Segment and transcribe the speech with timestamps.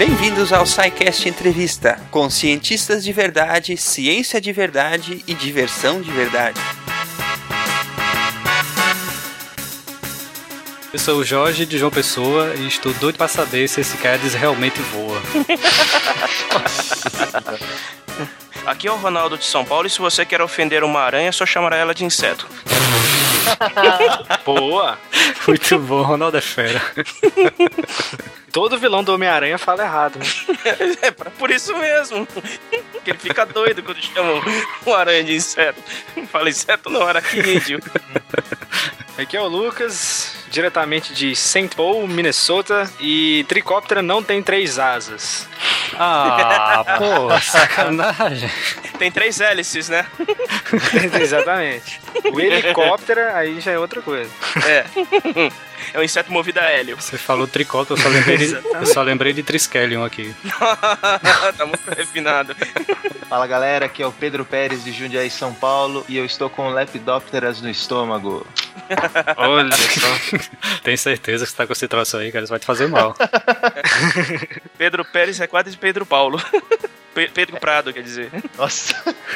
[0.00, 6.58] Bem-vindos ao SciCast Entrevista, com cientistas de verdade, ciência de verdade e diversão de verdade.
[10.90, 14.32] Eu sou o Jorge de João Pessoa e estou doido para saber se esse Cadiz
[14.32, 15.20] realmente voa.
[18.64, 21.44] Aqui é o Ronaldo de São Paulo e se você quer ofender uma aranha, só
[21.44, 22.48] chamará ela de inseto.
[24.46, 24.98] Boa!
[25.46, 26.80] Muito bom, Ronaldo é fera.
[28.52, 30.24] Todo vilão do Homem-Aranha fala errado, né?
[31.02, 32.26] É pra- por isso mesmo.
[33.04, 34.42] Que ele fica doido quando chama
[34.86, 35.80] um aranha de inseto.
[36.32, 37.78] Fala inseto não, aracnídeo.
[39.18, 41.68] Aqui é o Lucas, diretamente de St.
[41.76, 45.46] Paul, Minnesota, e tricóptero não tem três asas.
[45.98, 48.50] Ah, pô, sacanagem.
[48.98, 50.06] Tem três hélices, né?
[51.20, 52.00] Exatamente.
[52.32, 54.30] O helicóptero aí já é outra coisa.
[54.66, 54.84] É.
[55.92, 56.96] É um inseto movido a hélio.
[56.96, 60.34] Você falou tricota, eu só lembrei de, eu só lembrei de Triskelion aqui.
[61.56, 62.54] tá muito refinado.
[63.28, 66.68] Fala galera, aqui é o Pedro Pérez de Jundiaí, São Paulo e eu estou com
[66.68, 68.46] lepidópteras no estômago.
[69.36, 70.38] Olha só.
[70.82, 73.14] Tem certeza que você tá com esse troço aí, cara, isso vai te fazer mal.
[74.76, 76.40] Pedro Pérez é quadro de Pedro Paulo.
[77.14, 78.30] Pe- Pedro Prado, quer dizer.
[78.56, 78.94] Nossa,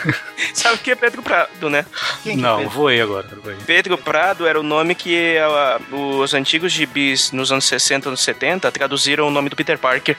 [0.55, 1.85] Sabe o que é Pedro Prado, né?
[2.23, 2.73] quem que Não, fez?
[2.73, 3.27] voei agora.
[3.43, 3.57] voei.
[3.67, 8.71] Pedro Prado era o nome que ah, os antigos gibis nos anos 60 anos 70
[8.71, 10.17] traduziram o nome do Peter Parker.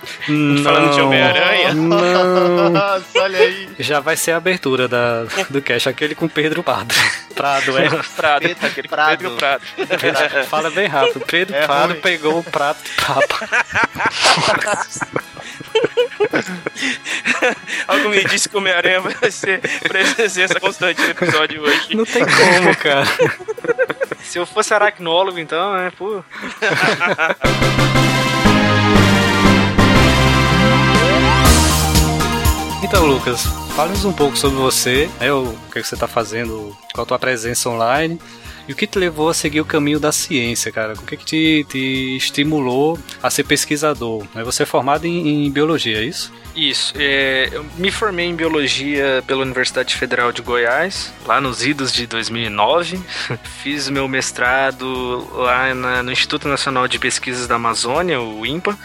[0.64, 1.74] Falando de Homem-Aranha.
[1.74, 2.70] Não.
[2.70, 3.70] Nossa, olha aí.
[3.80, 6.94] Já vai ser a abertura da, do cast, aquele com Pedro Prado.
[7.36, 7.90] Prado, é.
[8.16, 9.18] Prado, Pedro aquele Prado.
[9.18, 9.62] Pedro Prado.
[10.50, 11.20] Fala bem rápido.
[11.26, 12.02] Pedro É Prado ruim.
[12.02, 13.48] pegou o prato de papa.
[17.88, 21.96] Algo me disse que o Homem-Aranha vai ser presença constante no episódio hoje.
[21.96, 23.08] Não tem como, cara.
[24.24, 26.24] Se eu fosse aracnólogo, então, né, pô.
[32.84, 33.42] Então, Lucas,
[33.76, 37.08] fale-nos um pouco sobre você, né, o que, é que você está fazendo, qual a
[37.08, 38.20] tua presença online
[38.68, 40.94] e o que te levou a seguir o caminho da ciência, cara?
[40.94, 44.26] O que, que te, te estimulou a ser pesquisador?
[44.34, 44.44] né?
[44.44, 46.32] Você é formado em, em biologia, é isso?
[46.56, 51.92] Isso, é, eu me formei em biologia pela Universidade Federal de Goiás, lá nos idos
[51.92, 52.98] de 2009.
[53.62, 58.78] Fiz meu mestrado lá na- no Instituto Nacional de Pesquisas da Amazônia, o INPA.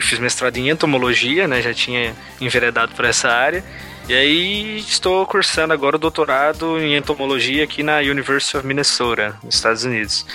[0.00, 1.60] Fiz mestrado em entomologia, né?
[1.62, 3.62] Já tinha enveredado por essa área.
[4.06, 9.54] E aí estou cursando agora o doutorado em entomologia aqui na University of Minnesota, nos
[9.54, 10.26] Estados Unidos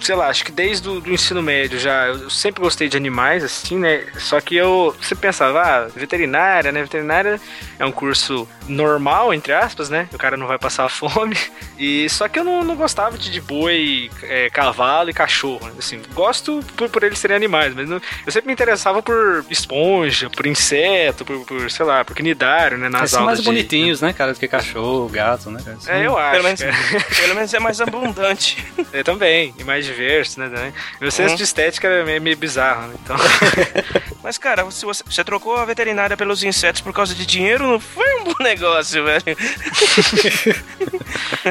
[0.00, 3.42] sei lá, acho que desde o do ensino médio já, eu sempre gostei de animais,
[3.44, 4.04] assim, né?
[4.18, 6.82] Só que eu sempre pensava, ah, veterinária, né?
[6.82, 7.40] Veterinária
[7.78, 10.08] é um curso normal, entre aspas, né?
[10.12, 11.36] O cara não vai passar fome.
[11.78, 15.66] E só que eu não, não gostava de, de boi, é, cavalo e cachorro.
[15.66, 15.72] né?
[15.78, 20.30] Assim, gosto por, por eles serem animais, mas não- eu sempre me interessava por esponja,
[20.30, 22.88] por inseto, por, por, sei lá, por cnidário, né?
[22.88, 25.60] Nas são aulas mais de- bonitinhos, né, cara, do que cachorro, gato, né?
[25.64, 25.78] cara?
[25.98, 26.30] É, eu acho.
[26.32, 26.60] Pelo menos,
[27.20, 28.64] pelo menos é mais abundante.
[28.92, 30.72] Eu também, mais diverso, né?
[31.00, 31.36] Meu senso Uhum.
[31.36, 32.94] de estética é meio, meio bizarro, né?
[33.02, 33.16] Então.
[34.22, 37.78] Mas, cara, se você, você trocou a veterinária pelos insetos por causa de dinheiro, não
[37.78, 39.22] foi um bom negócio, velho.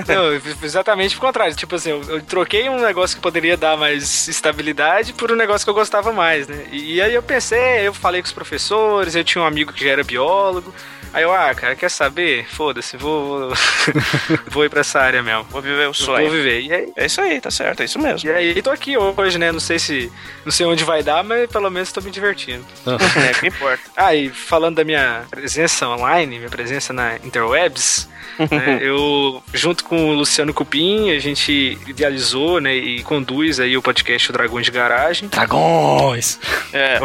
[0.08, 0.34] Não,
[0.64, 1.56] exatamente o contrário.
[1.56, 5.66] Tipo assim, eu, eu troquei um negócio que poderia dar mais estabilidade por um negócio
[5.66, 6.66] que eu gostava mais, né?
[6.72, 9.92] E, aí eu pensei, eu falei com os professores, eu tinha um amigo que já
[9.92, 10.74] era biólogo.
[11.14, 12.46] Aí eu, ah, cara, quer saber?
[12.50, 13.54] Foda-se, vou, vou,
[14.50, 15.44] vou ir pra essa área mesmo.
[15.52, 16.30] Vou viver o Vou sonho.
[16.30, 16.62] viver.
[16.62, 18.28] E aí, É isso aí, tá certo, é isso mesmo.
[18.30, 19.52] e aí tô aqui hoje, né?
[19.52, 20.12] Não sei se.
[20.44, 22.66] Não sei onde vai dar, mas pelo menos tô me divertindo.
[22.88, 23.84] É o que importa.
[23.96, 28.10] Ah, e falando da minha presença online, minha presença na interwebs,
[28.40, 33.82] né, eu, junto com o Luciano Cupim, a gente idealizou né, e conduz aí o
[33.82, 35.30] podcast O Dragões de Garagem.
[35.30, 36.40] Dragões!
[36.74, 37.00] É.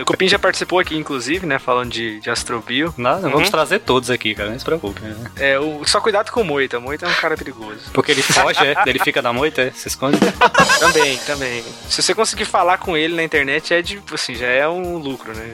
[0.00, 2.92] o Cupim já participou aqui, inclusive, né, falando de, de astrobio.
[2.98, 3.50] Nada, vamos Uhum.
[3.50, 5.00] trazer todos aqui, cara, não se preocupe.
[5.00, 5.14] Né?
[5.38, 7.80] É, o, só cuidado com o Moita, o Moita é um cara perigoso.
[7.92, 8.74] Porque ele foge, é?
[8.86, 9.70] Ele fica na moita, é?
[9.70, 10.18] Se esconde.
[10.80, 11.64] também, também.
[11.88, 15.32] Se você conseguir falar com ele na internet, é de, assim, já é um lucro,
[15.34, 15.44] né?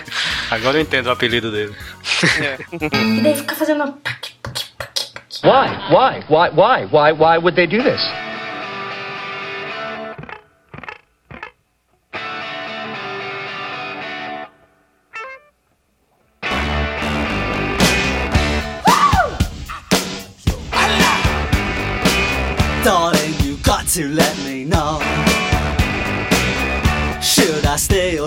[0.50, 1.74] Agora eu entendo o apelido dele.
[2.72, 3.84] E daí fica fazendo.
[5.44, 5.68] Why?
[5.90, 6.24] Why?
[6.28, 6.50] Why?
[6.50, 6.84] Why?
[6.90, 7.12] Why?
[7.12, 8.00] Why would they do this?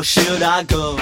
[0.02, 0.96] Or should I go?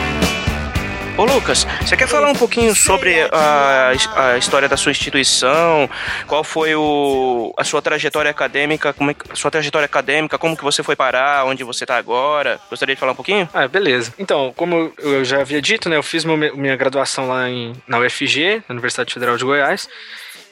[1.18, 5.90] Ô Lucas, você quer falar um pouquinho sobre a, a história da sua instituição?
[6.28, 8.94] Qual foi o, a sua trajetória acadêmica?
[8.94, 10.38] Como é, que- sua trajetória acadêmica?
[10.38, 11.46] Como que você foi parar?
[11.46, 12.60] Onde você tá agora?
[12.70, 13.50] Gostaria de falar um pouquinho?
[13.54, 14.14] Ah, beleza.
[14.18, 18.00] Então, como eu já havia dito, né, eu fiz meu- minha graduação lá em, na
[18.00, 19.90] UFG, na Universidade Federal de Goiás,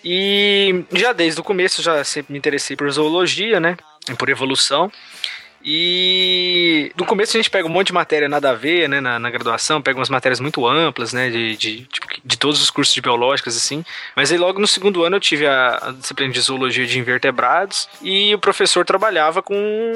[0.03, 3.77] e já desde o começo já sempre me interessei por zoologia, né,
[4.09, 4.91] e por evolução.
[5.69, 9.19] E no começo a gente pega um monte de matéria nada a ver, né, na,
[9.19, 12.95] na graduação, pega umas matérias muito amplas, né, de, de, tipo, de todos os cursos
[12.95, 13.83] de biológicas, assim.
[14.15, 17.89] Mas aí logo no segundo ano eu tive a, a disciplina de zoologia de invertebrados
[18.01, 19.55] e o professor trabalhava com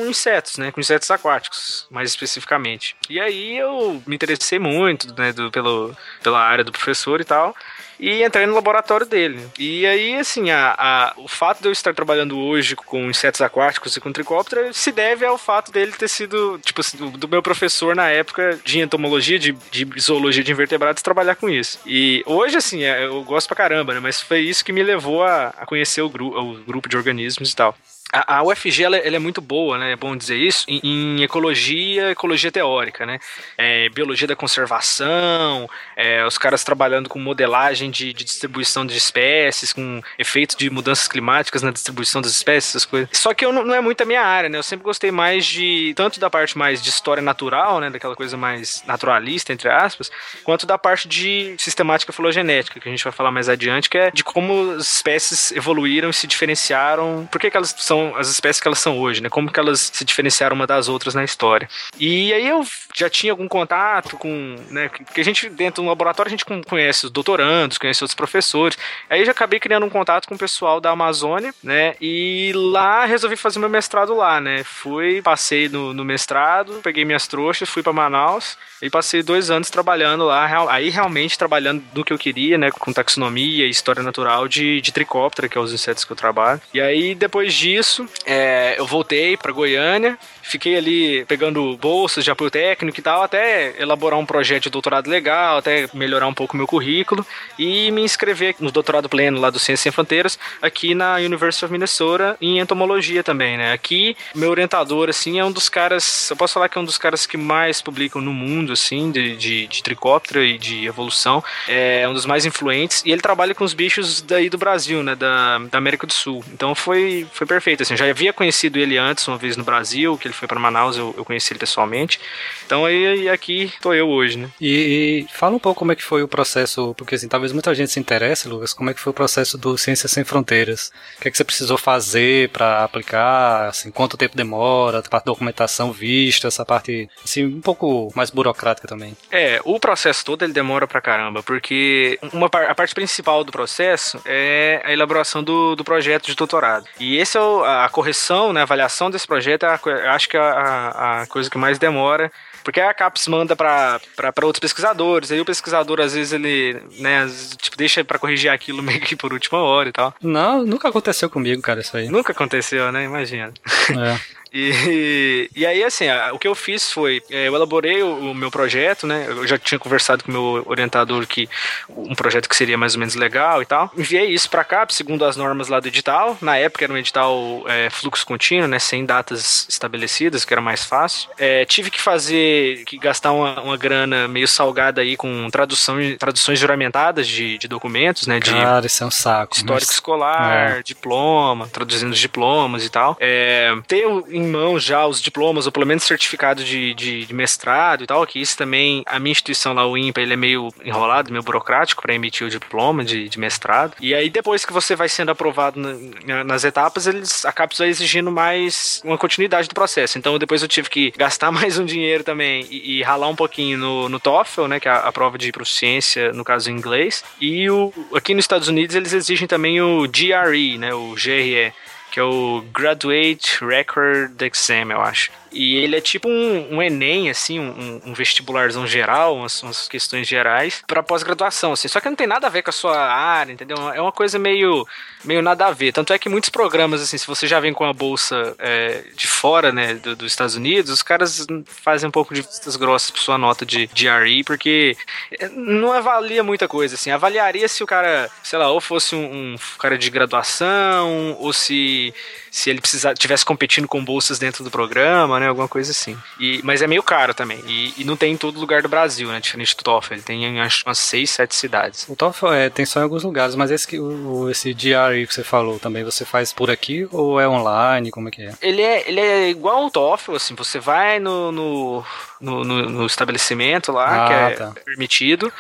[0.10, 2.94] insetos, né, com insetos aquáticos, mais especificamente.
[3.10, 7.56] E aí eu me interessei muito, né, do, pelo, pela área do professor e tal.
[8.01, 9.39] E entrei no laboratório dele.
[9.59, 13.95] E aí, assim, a, a- o fato de eu estar trabalhando hoje com insetos aquáticos
[13.95, 17.95] e com tricóptero se deve ao fato dele ter sido, tipo assim, do, meu professor
[17.95, 21.80] na época de entomologia, de, de zoologia de invertebrados, trabalhar com isso.
[21.86, 24.00] E hoje, assim, é, eu gosto pra caramba, né?
[24.00, 27.51] Mas foi isso que me levou a, a conhecer o, gru, o grupo de organismos
[27.51, 27.77] e tal.
[28.12, 29.94] A, a UFG ela, ela é muito boa, né?
[29.94, 33.19] É bom dizer isso, em, em ecologia, ecologia teórica, né?
[33.58, 39.72] É, biologia da conservação, é, os caras trabalhando com modelagem de, de distribuição de espécies,
[39.72, 43.10] com efeito de mudanças climáticas na distribuição das espécies, essas coisas.
[43.13, 44.58] Só que eu não, não é muito a minha área, né?
[44.58, 47.90] Eu sempre gostei mais de, tanto da parte mais de história natural, né?
[47.90, 50.12] Daquela coisa mais naturalista, entre aspas,
[50.44, 54.12] quanto da parte de sistemática filogenética, que a gente vai falar mais adiante, que é
[54.12, 58.59] de como as espécies evoluíram e se diferenciaram, por que, que elas são as espécies
[58.62, 59.30] que elas são hoje, né?
[59.30, 61.69] Como que elas se diferenciaram uma das outras na história.
[62.00, 62.65] E aí eu
[62.95, 66.62] já tinha algum contato com, né, porque a gente dentro do laboratório a gente con-
[66.63, 68.77] conhece os doutorandos, conhece outros professores.
[69.09, 71.95] Aí eu já acabei criando um contato com o pessoal da Amazônia, né?
[72.01, 74.63] E lá resolvi fazer meu mestrado lá, né?
[74.63, 79.69] Fui, passei no, no mestrado, peguei minhas trouxas, fui para Manaus e passei dois anos
[79.69, 82.71] trabalhando lá, aí realmente trabalhando no que eu queria, né?
[82.71, 86.62] Com taxonomia e história natural de, de tricóptera, que é os insetos que eu trabalho.
[86.74, 87.91] E aí depois disso,
[88.26, 93.74] é, eu voltei para Goiânia, fiquei ali pegando bolsas de apoio técnico e tal, até
[93.80, 97.26] elaborar um projeto de doutorado legal, até melhorar um pouco o meu currículo
[97.58, 101.72] e me inscrever no doutorado pleno lá do Ciências Sem Fronteiras, aqui na University of
[101.72, 103.74] Minnesota, em entomologia também, né?
[103.74, 106.98] Aqui, meu orientador, assim, é um dos caras, eu posso falar que é um dos
[106.98, 112.08] caras que mais publicam no mundo, assim, de, de, de tricóptero e de evolução, é
[112.08, 115.16] um dos mais influentes, e ele trabalha com os bichos daí do Brasil, né?
[115.16, 116.44] Da, da América do Sul.
[116.54, 120.31] Então foi, foi perfeito, assim, já havia conhecido ele antes, uma vez no Brasil, que
[120.31, 122.19] ele foi para Manaus, eu, eu conheci ele pessoalmente.
[122.66, 124.50] Então aí aqui tô eu hoje, né?
[124.60, 127.74] E, e fala um pouco como é que foi o processo, porque assim, talvez muita
[127.75, 130.92] gente se interesse, Lucas, como é que foi o processo do Ciências Sem Fronteiras?
[131.18, 135.25] O que é que você precisou fazer para aplicar, assim, quanto tempo demora, a parte
[135.25, 139.16] da documentação vista, essa parte, assim, um pouco mais burocrática também.
[139.31, 144.22] É, o processo todo ele demora pra caramba, porque uma a parte principal do processo
[144.25, 146.86] é a elaboração do, do projeto de doutorado.
[147.00, 150.30] E esse é o- a correção, né, a avaliação desse projeto, é a, eu acho
[150.30, 152.32] que é a, a coisa que mais demora.
[152.64, 154.00] Porque a CAPES manda pra
[154.44, 157.28] outros pesquisadores, aí o pesquisador, às vezes, ele, né,
[157.58, 160.14] tipo, deixa pra corrigir aquilo meio que por última hora e tal.
[160.22, 162.08] Não, nunca aconteceu comigo, cara, isso aí.
[162.08, 163.04] Nunca aconteceu, né?
[163.04, 163.52] Imagina.
[163.90, 164.41] É.
[164.53, 169.07] E, e aí, assim, o que eu fiz foi, é, eu elaborei o, meu projeto,
[169.07, 169.25] né?
[169.27, 171.48] Eu já tinha conversado com o meu orientador que
[171.89, 173.92] um projeto que seria mais ou menos legal e tal.
[173.98, 176.38] Enviei isso pra cá, segundo as normas lá do edital.
[176.42, 178.77] Na época era um edital é, fluxo contínuo, né?
[178.80, 181.29] Sem datas estabelecidas, que era mais fácil.
[181.38, 186.60] É, tive que fazer, que gastar uma, uma grana meio salgada aí com tradução, traduções
[186.60, 188.39] juramentadas de, de documentos, né?
[188.39, 189.55] De, Cara, isso é um saco.
[189.55, 190.84] histórico mas- escolar, É.
[190.84, 193.15] diploma, traduzindo os diplomas e tal.
[193.20, 194.05] É, ter
[194.41, 198.25] em mãos já os diplomas, ou pelo menos certificado de, de, de mestrado e tal,
[198.25, 202.01] que isso também, a minha instituição lá, o INPA, ele é meio enrolado, meio burocrático
[202.01, 203.93] para emitir o diploma de, de mestrado.
[204.01, 205.95] E aí, depois que você vai sendo aprovado na-
[206.25, 210.17] na- nas etapas, eles acabam só exigindo mais uma continuidade do processo.
[210.17, 213.77] Então, depois eu tive que gastar mais um dinheiro também e, e ralar um pouquinho
[213.77, 217.24] no, no TOEFL, né, que é a, a prova de proficiência, no caso em inglês.
[217.39, 221.71] E o, aqui nos Estados Unidos eles exigem também o GRE, né, o GRE,
[222.12, 225.32] que é o Graduate Record Exam, eu acho.
[225.51, 230.27] E ele é tipo um, um Enem, assim, um, um vestibularzão geral, umas, umas questões
[230.27, 231.88] gerais, para pós-graduação, assim.
[231.88, 233.77] Só que não tem nada a ver com a sua área, entendeu?
[233.91, 234.88] É uma coisa meio,
[235.25, 235.91] meio nada a ver.
[235.91, 239.27] Tanto é que muitos programas, assim, se você já vem com a bolsa é, de
[239.27, 243.22] fora, né, do- dos Estados Unidos, os caras fazem um pouco de vistas grossas pra
[243.22, 244.96] sua nota de GRE, porque
[245.38, 247.12] é, não avalia muita coisa, assim.
[247.12, 252.13] Avaliaria se o cara, sei lá, ou fosse um, um cara de graduação, ou se
[252.53, 255.48] se ele precisar, tivesse competindo com bolsas dentro do programa, né?
[255.48, 256.17] Alguma coisa assim.
[256.38, 257.63] E, mas é meio caro também.
[257.65, 259.39] E, e não tem em todo lugar do Brasil, né?
[259.39, 260.13] Diferente do TOEFL.
[260.15, 262.05] Ele tem em acho, umas 6, 7 cidades.
[262.10, 265.34] O TOEFL é, tem só em alguns lugares, mas esse, que- o, esse GRE que
[265.34, 268.12] você falou também, você faz por aqui ou é online?
[268.12, 268.53] Como é que é?
[268.62, 272.05] Ele é, ele é igual ao TOEFL, assim, você vai no, no,
[272.41, 274.74] no, no- no estabelecimento lá, Ah, que é tá.
[274.84, 275.51] permitido,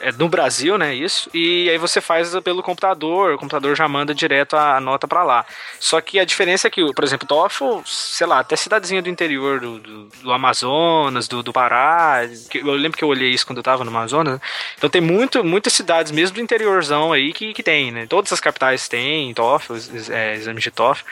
[0.00, 4.14] é no Brasil, né, isso, e aí você faz pelo computador, o computador já manda
[4.14, 5.46] direto a, a nota pra lá.
[5.80, 9.60] Só que a diferença é que, por exemplo, TOEFL, sei lá, até cidadezinha do interior
[9.60, 12.20] do, do, do Amazonas, do, do Pará,
[12.54, 14.40] eu lembro que eu olhei isso quando eu tava no Amazonas,
[14.76, 18.40] então tem muito, muitas cidades, mesmo do interiorzão aí, que, que tem, né, todas as
[18.40, 19.74] capitais têm TOEFL,
[20.10, 21.04] é, exame de TOEFL,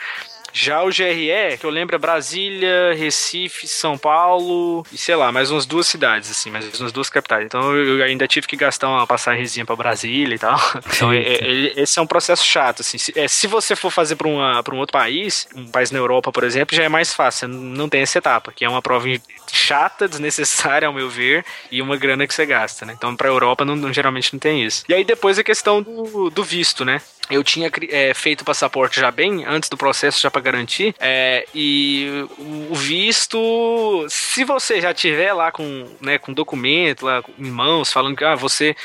[0.57, 5.51] já o GRE, que eu lembro é Brasília, Recife, São Paulo e sei lá, mais
[5.51, 7.45] umas duas cidades, assim, mais umas duas capitais.
[7.45, 10.55] Então eu ainda tive que gastar uma passagemzinha pra Brasília e tal.
[10.95, 12.97] Então é- é- esse é um processo chato, assim.
[12.97, 16.43] Se, é, se você for fazer pra um outro país, um país na Europa, por
[16.45, 17.49] exemplo, já é mais fácil.
[17.49, 19.07] Não tem essa etapa, que é uma prova
[19.51, 22.93] chata, desnecessária, ao meu ver, e uma grana que você gasta, né?
[22.97, 24.85] Então pra Europa não, não- geralmente não tem isso.
[24.87, 27.01] E aí depois a questão do, do visto, né?
[27.29, 30.95] Eu tinha é, feito o passaporte já bem antes do processo, já para garantir.
[30.99, 32.27] é, e
[32.69, 38.15] o visto, se você já tiver lá com, né, com documento lá em mãos, falando
[38.15, 38.75] que ah, você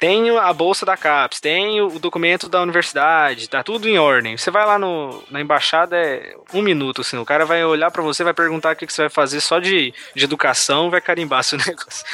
[0.00, 4.34] tem a bolsa da CAPES, tem o documento da universidade, tá tudo em ordem.
[4.34, 8.02] Você vai lá no, na embaixada, é um minuto, assim, o cara vai olhar para
[8.02, 11.44] você, vai perguntar o que, que você vai fazer só de, de educação, vai carimbar
[11.44, 12.06] seu negócio.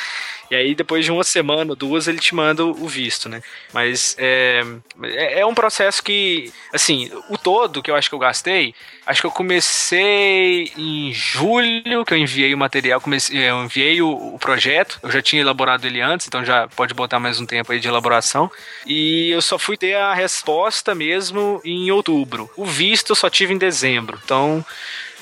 [0.50, 3.42] E aí, depois de uma semana, duas, ele te manda o visto, né?
[3.72, 4.62] Mas é,
[5.02, 8.74] é é um processo que, assim, o todo que eu acho que eu gastei,
[9.06, 14.08] acho que eu comecei em julho, que eu enviei o material, comecei, eu enviei o,
[14.34, 17.70] o projeto, eu já tinha elaborado ele antes, então já pode botar mais um tempo
[17.70, 18.50] aí de elaboração.
[18.86, 22.50] E eu só fui ter a resposta mesmo em outubro.
[22.56, 24.18] O visto eu só tive em dezembro.
[24.24, 24.64] Então.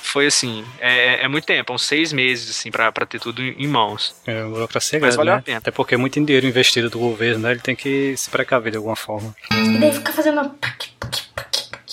[0.07, 3.67] Foi assim, é, é muito tempo, uns seis meses, assim, pra, pra ter tudo em
[3.67, 4.15] mãos.
[4.27, 5.41] É, a burocracia é Mas grande, valeu né?
[5.41, 5.59] a pena.
[5.59, 7.53] Até porque é muito dinheiro investido do governo, né?
[7.53, 9.35] Ele tem que se precaver de alguma forma.
[9.51, 10.43] E daí fica fazendo.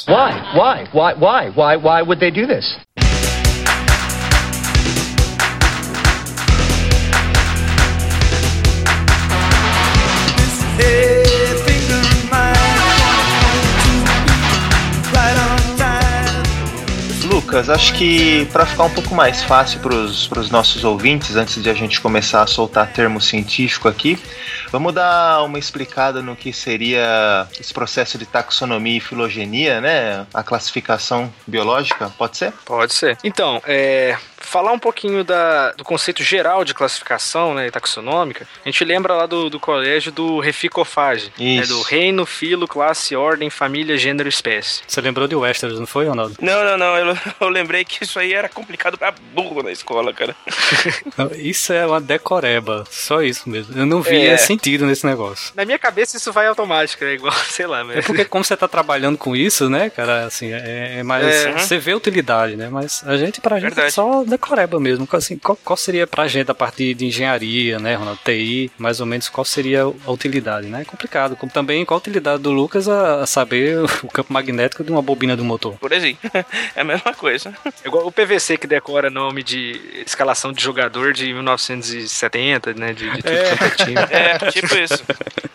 [0.08, 0.34] Why?
[0.54, 0.90] Why?
[0.94, 1.14] Why?
[1.16, 1.50] Why?
[1.56, 1.78] Why?
[1.78, 2.78] Why would they do this?
[17.52, 21.70] Lucas, acho que para ficar um pouco mais fácil para os nossos ouvintes, antes de
[21.70, 24.18] a gente começar a soltar termo científico aqui,
[24.72, 30.26] vamos dar uma explicada no que seria esse processo de taxonomia e filogenia, né?
[30.34, 32.54] A classificação biológica, pode ser?
[32.64, 33.18] Pode ser.
[33.22, 34.16] Então, é,
[34.52, 39.26] falar um pouquinho da, do conceito geral de classificação né, taxonômica, a gente lembra lá
[39.26, 41.74] do, do colégio do Reficofage, né, Isso.
[41.74, 44.82] do reino, filo, classe, ordem, família, gênero, espécie.
[44.86, 46.36] Você lembrou de Westeros, não foi, Ronaldo?
[46.42, 46.98] Não, não, não.
[46.98, 50.36] Eu, eu lembrei que isso aí era complicado pra burro na escola, cara.
[51.38, 53.78] Isso é uma decoreba, só isso mesmo.
[53.78, 54.38] Eu não vi É.
[54.38, 55.54] sentido nesse negócio.
[55.56, 58.68] Na minha cabeça isso vai automático, é igual, sei lá, É porque como você tá
[58.68, 61.26] trabalhando com isso, né, cara, assim, é, é mais.
[61.26, 61.52] É.
[61.54, 62.70] Você vê utilidade, né?
[62.70, 63.94] Mas a gente, pra gente, é Verdade.
[63.94, 65.08] só decoreba mesmo.
[65.12, 68.20] Assim, qual, qual seria pra gente a partir de engenharia, né, Ronaldo?
[68.26, 70.82] TI, mais ou menos, qual seria a utilidade, né?
[70.82, 71.36] É complicado.
[71.36, 75.02] Como também qual a utilidade do Lucas a, a saber o campo magnético de uma
[75.02, 75.76] bobina do motor.
[75.78, 76.20] Por exemplo.
[76.76, 77.54] É a mesma coisa.
[77.84, 83.10] É igual o PVC que decora nome de escalação de jogador de 1970, né, de,
[83.10, 83.96] de tudo quanto é time.
[84.12, 85.04] É, tipo isso.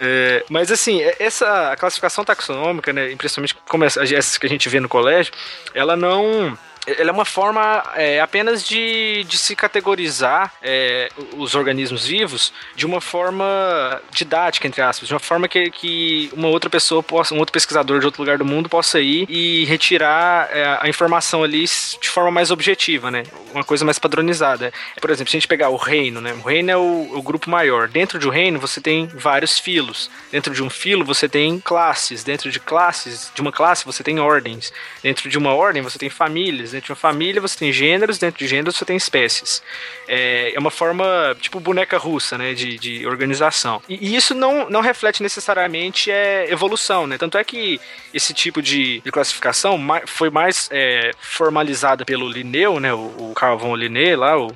[0.00, 4.68] É, mas assim, é- essa classificação taxonômica, né, principalmente como essa, essas que a gente
[4.68, 5.32] vê no colégio,
[5.74, 12.06] ela não ela é uma forma é, apenas de, de se categorizar é, os organismos
[12.06, 17.02] vivos de uma forma didática, entre aspas, de uma forma que, que uma outra pessoa
[17.02, 20.88] possa, um outro pesquisador de outro lugar do mundo possa ir e retirar é, a
[20.88, 21.64] informação ali
[22.00, 23.24] de forma mais objetiva, né?
[23.52, 24.72] Uma coisa mais padronizada.
[25.00, 26.32] Por exemplo, se a gente pegar o reino, né?
[26.34, 27.88] O reino é o, o grupo maior.
[27.88, 30.10] Dentro de um reino você tem vários filos.
[30.30, 32.22] Dentro de um filo você tem classes.
[32.22, 34.72] Dentro de classes, de uma classe você tem ordens.
[35.02, 36.74] Dentro de uma ordem você tem famílias.
[36.76, 38.18] Dentro de uma família você tem gêneros.
[38.18, 39.62] Dentro de gêneros você tem espécies.
[40.06, 42.52] É, é uma forma tipo boneca russa, né?
[42.52, 43.82] De, de organização.
[43.88, 47.16] E, e isso não, não reflete necessariamente é, evolução, né?
[47.16, 47.80] Tanto é que
[48.12, 52.92] esse tipo de, de classificação foi mais é, formalizada pelo Linneu, né?
[52.92, 54.54] O, o Carl von Linné lá, o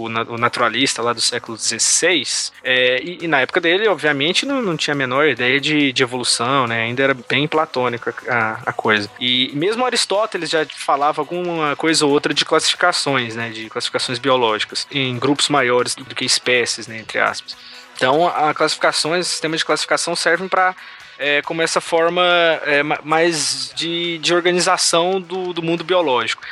[0.00, 2.22] o, o naturalista lá do século XVI,
[2.62, 6.02] é, e, e na época dele, obviamente, não, não tinha a menor ideia de, de
[6.02, 6.82] evolução, né?
[6.82, 9.10] Ainda era bem platônica a, a coisa.
[9.20, 13.50] E mesmo Aristóteles já falava alguma coisa ou outra de classificações, né?
[13.50, 16.98] De classificações biológicas, em grupos maiores do que espécies, né?
[16.98, 17.56] Entre aspas.
[17.96, 20.76] Então, a classificações, os sistemas de classificação servem para
[21.18, 22.22] é, como essa forma
[22.64, 26.42] é, mais de, de organização do, do mundo biológico.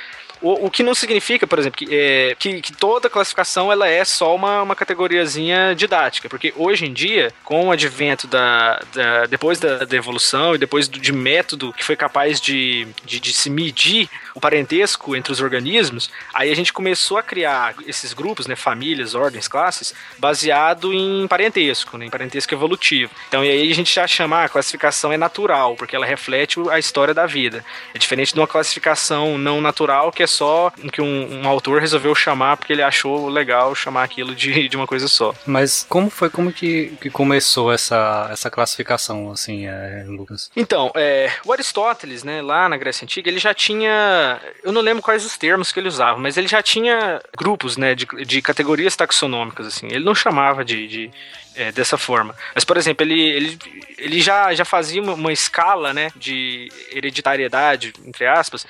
[0.44, 4.04] O, o que não significa, por exemplo, que, é, que, que, toda classificação ela é
[4.04, 9.58] só uma, uma categoriazinha didática, porque hoje em dia, com o advento da, da depois
[9.58, 13.48] da, da, evolução e depois do, de método que foi capaz de, de, de, se
[13.48, 18.56] medir o parentesco entre os organismos, aí a gente começou a criar esses grupos, né,
[18.56, 23.12] famílias, ordens, classes, baseado em parentesco, né, em parentesco evolutivo.
[23.28, 26.58] Então, e aí a gente já chama ah, a classificação é natural, porque ela reflete
[26.70, 27.64] a história da vida.
[27.94, 32.14] É diferente de uma classificação não natural que é só que um, um, autor resolveu
[32.14, 35.34] chamar porque ele achou legal chamar aquilo de, de uma coisa só.
[35.46, 40.50] Mas como foi, como que, que começou essa, essa classificação, assim, é, Lucas?
[40.56, 44.23] Então, é, o Aristóteles, né, lá na Grécia Antiga, ele já tinha,
[44.62, 47.94] eu não lembro quais os termos que ele usava, mas ele já tinha grupos, né,
[47.94, 49.86] de, de categorias taxonômicas, assim.
[49.86, 51.10] Ele não chamava de, de
[51.54, 52.34] é, dessa forma.
[52.54, 53.58] Mas, por exemplo, ele, ele,
[53.98, 58.66] ele já, já fazia uma, uma escala né, de hereditariedade, entre aspas,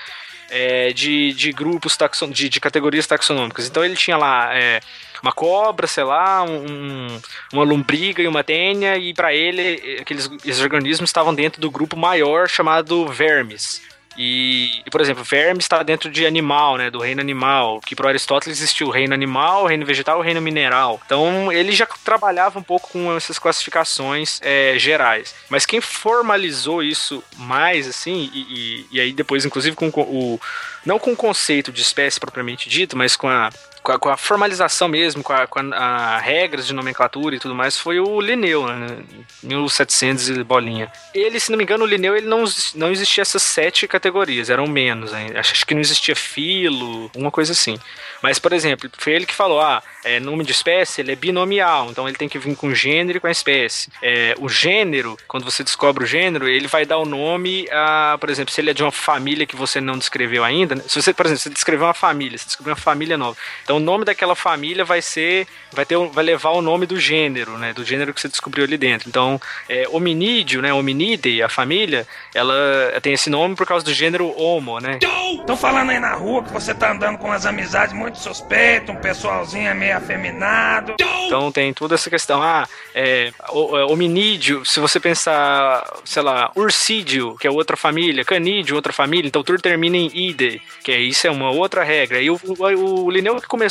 [0.51, 3.67] é, de, de grupos taxon, de, de categorias taxonômicas.
[3.67, 4.81] Então ele tinha lá é,
[5.23, 7.21] uma cobra, sei lá, um,
[7.53, 10.29] uma lombriga e uma tênia, e para ele aqueles
[10.61, 13.83] organismos estavam dentro do grupo maior chamado vermes.
[14.17, 18.09] E, e, por exemplo, verme está dentro de animal, né, do reino animal, que para
[18.09, 21.01] Aristóteles existiu o reino animal, o reino vegetal e o reino mineral.
[21.05, 25.35] Então ele já trabalhava um pouco com essas classificações é, gerais.
[25.49, 30.41] Mas quem formalizou isso mais, assim, e, e, e aí depois, inclusive, com o.
[30.85, 33.51] Não com o conceito de espécie propriamente dito, mas com a
[33.85, 37.55] com a, com a, formalização mesmo, com, a, a, a, regras de nomenclatura e tudo
[37.55, 38.97] mais, foi o Linneu, né?
[39.43, 40.91] 1700 e bolinha.
[41.15, 44.67] Ele, se não me engano, o Linneu ele não, não existia essas sete categorias, eram
[44.67, 45.13] menos.
[45.13, 45.33] Hein?
[45.37, 47.79] Acho que não existia filo, uma coisa assim.
[48.25, 51.91] Mas, por exemplo, foi ele que falou: ah, é, nome de espécie ele é binomial,
[51.91, 53.91] então ele tem que vir com gênero e com a espécie.
[54.01, 58.31] É, o gênero, quando você descobre o gênero, ele vai dar o nome a, por
[58.31, 60.75] exemplo, se ele é de uma família que você não descreveu ainda.
[60.75, 60.83] Né?
[60.89, 63.37] Se você, por exemplo, você descreveu uma família, você descreveu uma família nova.
[63.63, 67.59] Então o nome daquela família vai ser, vai ter, vai levar o nome do gênero,
[67.59, 67.73] né?
[67.73, 69.09] Do gênero que você descobriu ali dentro.
[69.09, 70.73] Então, é, hominídeo, né?
[70.73, 72.55] Hominide, a família, ela
[73.03, 74.99] tem esse nome por causa do gênero homo, né?
[75.47, 78.97] Tô falando aí na rua que você tá andando com umas amizades muito suspeito, um
[78.97, 80.95] pessoalzinho é meio afeminado.
[81.27, 82.43] Então tem toda essa questão.
[82.43, 88.77] Ah, é, é, hominídeo, se você pensar, sei lá, ursídio, que é outra família, canídeo,
[88.77, 92.21] outra família, então tudo termina em ide, que é, isso é uma outra regra.
[92.21, 93.64] E o, o, o Linneu que começou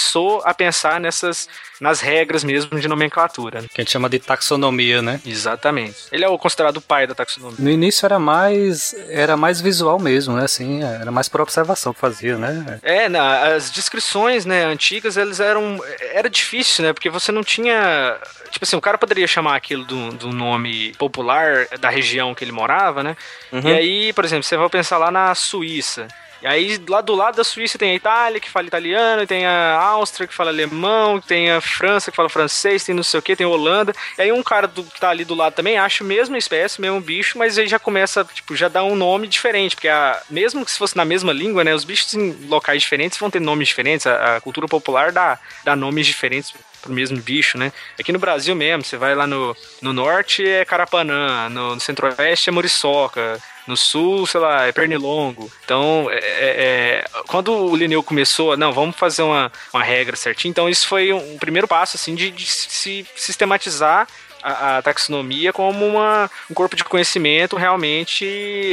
[0.43, 1.47] a pensar nessas
[1.79, 3.61] nas regras mesmo de nomenclatura.
[3.61, 3.67] Né?
[3.73, 5.19] Que a gente chama de taxonomia, né?
[5.25, 5.97] Exatamente.
[6.11, 7.57] Ele é o considerado pai da taxonomia.
[7.59, 10.45] No início era mais era mais visual mesmo, né?
[10.45, 12.79] Assim, era mais por observação que fazia, né?
[12.81, 15.79] É, na, as descrições, né, antigas, eles eram
[16.13, 16.93] era difícil, né?
[16.93, 18.17] Porque você não tinha
[18.49, 22.51] tipo assim, o cara poderia chamar aquilo do, do nome popular da região que ele
[22.51, 23.17] morava, né?
[23.51, 23.61] Uhum.
[23.61, 26.07] E aí, por exemplo, você vai pensar lá na Suíça.
[26.43, 29.79] E aí, lá do lado da Suíça tem a Itália, que fala italiano, tem a
[29.79, 33.33] Áustria, que fala alemão, tem a França, que fala francês, tem não sei o que,
[33.33, 33.95] tem a Holanda.
[34.17, 36.81] E aí, um cara do, que tá ali do lado também acha a mesma espécie,
[36.81, 40.65] mesmo bicho, mas aí já começa, tipo, já dá um nome diferente, porque a, mesmo
[40.65, 43.69] que se fosse na mesma língua, né, os bichos em locais diferentes vão ter nomes
[43.69, 44.05] diferentes.
[44.05, 47.71] A, a cultura popular dá, dá nomes diferentes pro mesmo bicho, né?
[47.97, 52.49] Aqui no Brasil mesmo, você vai lá no, no norte é Carapanã, no, no centro-oeste
[52.49, 55.51] é Muriçoca, no sul, sei lá, é pernilongo.
[55.63, 60.49] Então, é, é, é, quando o Linneu começou, não, vamos fazer uma, uma regra certinha,
[60.49, 64.07] então isso foi um primeiro passo, assim, de, de se sistematizar
[64.43, 68.25] a, a taxonomia como uma, um corpo de conhecimento realmente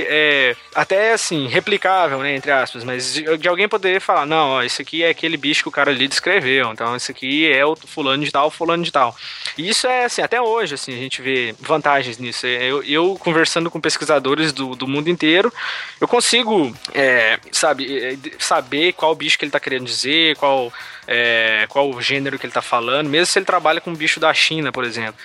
[0.09, 4.63] é, até assim, replicável, né, entre aspas, mas de, de, alguém poder falar, não, ó,
[4.63, 7.77] esse aqui é aquele bicho que o cara ali descreveu, então esse aqui é o
[7.77, 9.15] fulano de tal, fulano de tal.
[9.57, 12.47] E isso é assim, até hoje, assim, a gente vê vantagens nisso.
[12.47, 15.53] Eu, eu conversando com pesquisadores do, do mundo inteiro,
[16.01, 20.73] eu consigo, é, sabe, é, saber qual bicho que ele está querendo dizer, qual
[21.13, 24.33] é, qual gênero que ele está falando, mesmo se ele trabalha com um bicho da
[24.33, 25.17] China, por exemplo.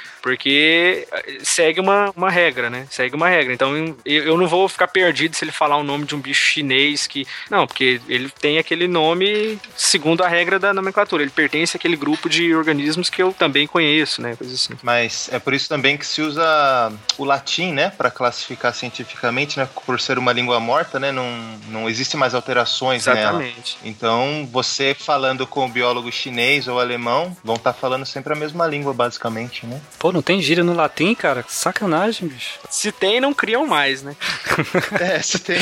[0.43, 2.87] Eh, segue uma, uma regra, né?
[2.89, 3.53] Segue uma regra.
[3.53, 6.41] Então eu, eu não vou ficar perdido se ele falar o nome de um bicho
[6.41, 7.25] chinês que.
[7.49, 11.23] Não, porque ele tem aquele nome segundo a regra da nomenclatura.
[11.23, 14.35] Ele pertence àquele grupo de organismos que eu também conheço, né?
[14.35, 14.73] Coisa assim.
[14.81, 17.89] Mas é por isso também que se usa o latim, né?
[17.89, 19.67] Para classificar cientificamente, né?
[19.85, 21.11] Por ser uma língua morta, né?
[21.11, 21.25] Não,
[21.69, 23.77] não existe mais alterações Exatamente.
[23.81, 23.85] nela.
[23.85, 28.35] Então, você falando com o biólogo chinês ou alemão vão estar tá falando sempre a
[28.35, 29.79] mesma língua, basicamente, né?
[29.99, 31.45] Pô, não, tem gíria no latim, cara?
[31.47, 32.59] Sacanagem, bicho.
[32.69, 34.15] Se tem, não criam mais, né?
[34.99, 35.57] É, se tem.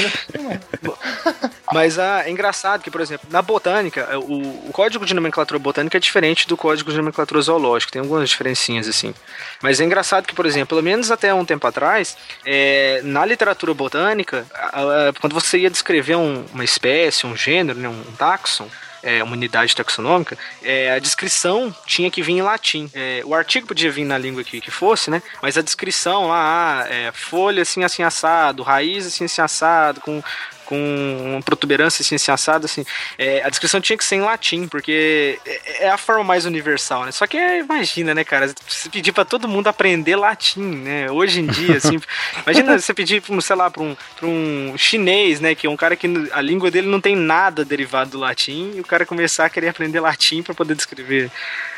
[1.71, 5.97] Mas ah, é engraçado que, por exemplo, na botânica, o, o código de nomenclatura botânica
[5.97, 9.13] é diferente do código de nomenclatura zoológica, tem algumas diferencinhas assim.
[9.61, 13.73] Mas é engraçado que, por exemplo, pelo menos até um tempo atrás, é, na literatura
[13.73, 18.67] botânica, a- a- quando você ia descrever um- uma espécie, um gênero, né, um taxon,
[19.03, 22.89] é, uma unidade taxonômica, é, a descrição tinha que vir em latim.
[22.93, 25.21] É, o artigo podia vir na língua que, que fosse, né?
[25.41, 30.23] Mas a descrição lá, ah, é, folha assim, assim, assado, raiz assim, assim, assado, com
[30.65, 32.85] com uma protuberância assim, assim, assada, assim,
[33.17, 37.05] é, a descrição tinha que ser em latim, porque é é a forma mais universal,
[37.05, 37.11] né?
[37.11, 41.11] Só que é, imagina, né, cara, você pedir pra todo mundo aprender latim, né?
[41.11, 41.99] Hoje em dia, assim,
[42.45, 45.95] imagina você pedir, sei lá, pra um, pra um chinês, né, que é um cara
[45.95, 49.49] que a língua dele não tem nada derivado do latim, e o cara começar a
[49.49, 51.29] querer aprender latim pra poder descrever.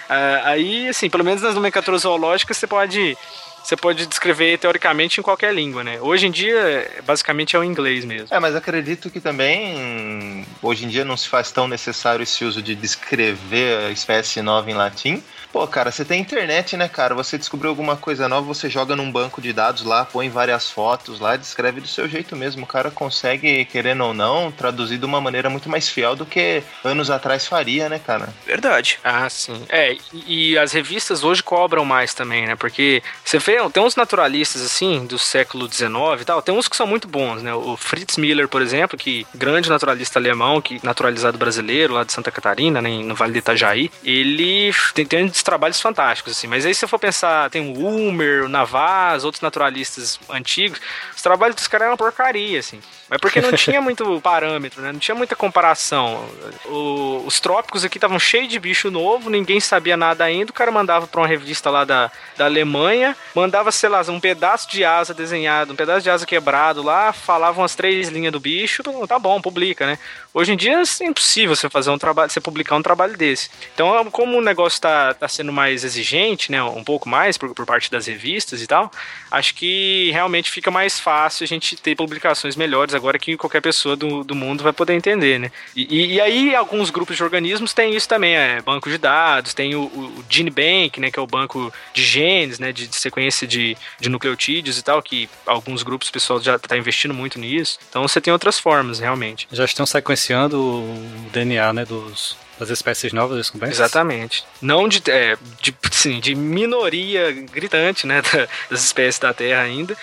[0.09, 3.17] Ah, aí, assim, pelo menos nas nomenclaturas zoológicas você pode
[3.65, 5.97] você pode descrever teoricamente em qualquer língua, né?
[5.99, 8.27] Hoje em dia, basicamente é o inglês mesmo.
[8.29, 12.61] É, mas acredito que também hoje em dia não se faz tão necessário esse uso
[12.61, 15.23] de descrever a espécie nova em latim.
[15.51, 17.15] Pô, cara, você tem internet, né, cara?
[17.15, 21.19] Você descobriu alguma coisa nova, você joga num banco de dados lá, põe várias fotos
[21.19, 22.65] lá, descreve do seu jeito mesmo.
[22.65, 26.61] O cara consegue, querendo ou não, traduzir de uma maneira muito mais fiel do que
[26.83, 28.33] anos atrás faria, né, cara?
[28.45, 28.99] Verdade.
[29.01, 29.65] Ah, sim.
[29.69, 32.57] É, e, e as revistas hoje cobram mais também, né?
[32.57, 35.89] Porque você vê, tem uns naturalistas, assim, do século XIX
[36.21, 37.53] e tal, tem uns que são muito bons, né?
[37.53, 42.31] O Fritz Miller, por exemplo, que grande naturalista alemão, que naturalizado brasileiro, lá de Santa
[42.31, 46.47] Catarina, né, no Vale do Itajaí, ele tem, tem uns trabalhos fantásticos, assim.
[46.47, 50.79] Mas aí se for pensar, tem o Ulmer, o Navas, outros naturalistas antigos,
[51.15, 52.79] os trabalhos dos caras eram porcaria, assim.
[53.09, 54.91] Mas porque não tinha muito parâmetro, né?
[54.91, 56.27] Não tinha muita comparação.
[56.65, 60.49] O- os trópicos aqui estavam cheios de bicho novo, ninguém sabia nada ainda.
[60.51, 64.69] O cara mandava pra uma revista lá da, da Alemanha, mandava, sei lá, um pedaço
[64.71, 68.83] de asa desenhado, um pedaço de asa quebrado lá, falava umas três linhas do bicho,
[69.07, 69.99] tá bom, publica, né?
[70.33, 73.49] Hoje em dia é impossível você fazer um trabalho, você publicar um trabalho desse.
[73.73, 76.61] Então, como o negócio tá, tá sendo mais exigente, né?
[76.61, 78.91] Um pouco mais por, por parte das revistas e tal,
[79.31, 83.95] acho que realmente fica mais fácil a gente ter publicações melhores agora que qualquer pessoa
[83.95, 85.51] do, do mundo vai poder entender, né?
[85.75, 89.75] E, e- aí alguns grupos de organismos têm isso também, é banco de dados, tem
[89.75, 93.45] o, o Gene Bank, né, que é o banco de genes, né, de, de sequência
[93.47, 97.77] de, de nucleotídeos e tal, que alguns grupos pessoal já está investindo muito nisso.
[97.89, 99.47] Então você tem outras formas, realmente.
[99.51, 103.77] Já estão sequenciando o DNA, né, dos, das espécies novas descobertas?
[103.79, 104.43] Exatamente.
[104.61, 109.95] Não de, é, de, sim, de minoria gritante, né, da- das espécies da Terra ainda.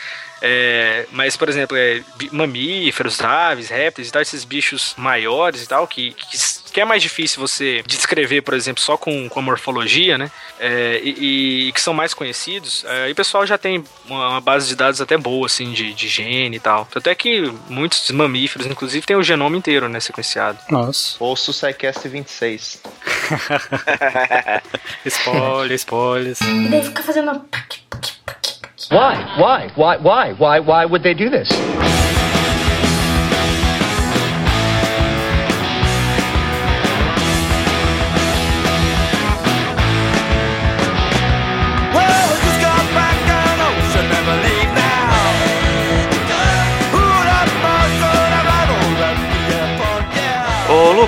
[0.44, 2.02] É, mas, por exemplo, é,
[2.32, 6.36] mamíferos, aves, répteis e tal, esses bichos maiores e tal, que, que,
[6.72, 10.32] que é mais difícil você descrever, por exemplo, só com, com a morfologia, né?
[10.58, 14.40] É, e, e que são mais conhecidos, é, aí o pessoal já tem uma, uma
[14.40, 16.88] base de dados até boa, assim, de, de gene e tal.
[16.92, 20.58] Até que muitos mamíferos, inclusive, têm o genoma inteiro, né, sequenciado.
[20.68, 21.16] Nossa.
[21.20, 22.82] Ouça o SciCast 26.
[25.06, 26.40] Spoiler, spoilers.
[26.40, 27.44] E daí fica fazendo.
[28.88, 29.14] Why?
[29.38, 29.70] Why?
[29.74, 29.96] Why?
[29.98, 30.32] Why?
[30.32, 30.60] Why?
[30.60, 31.48] Why would they do this?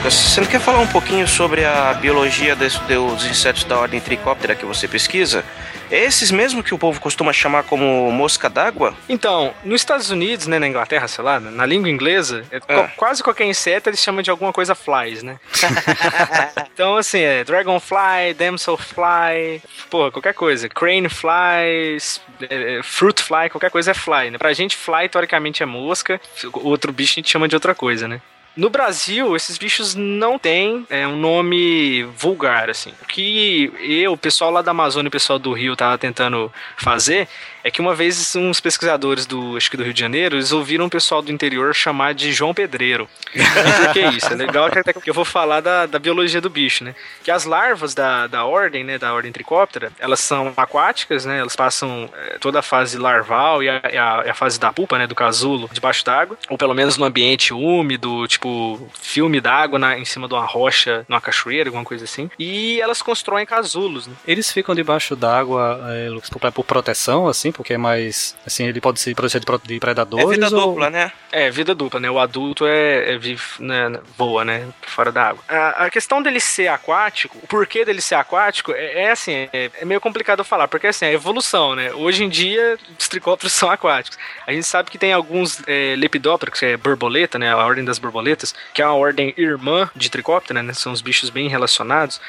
[0.04, 3.98] Lucas, você não quer falar um pouquinho sobre a biologia des- dos insetos da ordem
[4.00, 5.42] Tricóptera que você pesquisa?
[5.90, 8.94] É esses mesmo que o povo costuma chamar como mosca d'água?
[9.08, 12.60] Então, nos Estados Unidos, né, na Inglaterra, sei lá, na língua inglesa, é, Ah.
[12.88, 15.38] qu- quase qualquer inseto eles chamam de alguma coisa flies, né?
[16.74, 20.68] então, assim, é dragonfly, damselfly, porra, qualquer coisa.
[20.68, 24.36] Crane flies, é, é, fruit fly, qualquer coisa é fly, né?
[24.38, 26.20] Pra gente, fly, teoricamente, é mosca,
[26.52, 28.20] o outro bicho a gente chama de outra coisa, né?
[28.56, 32.92] No Brasil, esses bichos não têm é, um nome vulgar, assim.
[33.02, 36.52] O que eu, o pessoal lá da Amazônia e o pessoal do Rio tava tentando
[36.76, 37.28] fazer
[37.64, 40.84] é que uma vez uns pesquisadores do, acho que do Rio de Janeiro, eles ouviram
[40.84, 43.08] o pessoal do interior chamar de João Pedreiro.
[43.32, 44.32] Por que isso?
[44.32, 44.68] É legal
[45.02, 46.94] que eu vou falar da, da biologia do bicho, né?
[47.22, 51.38] Que as larvas da, da ordem, né, da ordem tricóptera, elas são aquáticas, né?
[51.38, 54.72] Elas passam é, toda a fase larval e a, e a- e a fase da
[54.72, 59.78] pupa, né, do casulo, debaixo d'água, ou pelo menos no ambiente úmido, tipo filme d'água
[59.98, 62.30] em cima de uma rocha, numa cachoeira, alguma coisa assim.
[62.38, 64.14] E elas constroem casulos, né?
[64.26, 68.36] Eles ficam debaixo d'água, é, por proteção, assim, porque é mais.
[68.46, 70.26] Assim, ele pode se proteger de predadores.
[70.26, 71.12] É vida ou- dupla, né?
[71.32, 72.10] É, vida dupla, né?
[72.10, 74.68] O adulto é, é vive, né, voa, né?
[74.82, 75.42] Fora da água.
[75.48, 79.70] A, a questão dele ser aquático, o porquê dele ser aquático, é, é assim, é,
[79.80, 81.92] é meio complicado falar, porque assim, é evolução, né?
[81.94, 84.18] Hoje em dia, os tricópteros são aquáticos.
[84.46, 87.50] A gente sabe que tem alguns é, lepidópteros, que é borboleta, né?
[87.50, 90.72] A ordem das borboletas, que é uma ordem irmã de tricóptero, né?
[90.72, 92.20] São os bichos bem relacionados.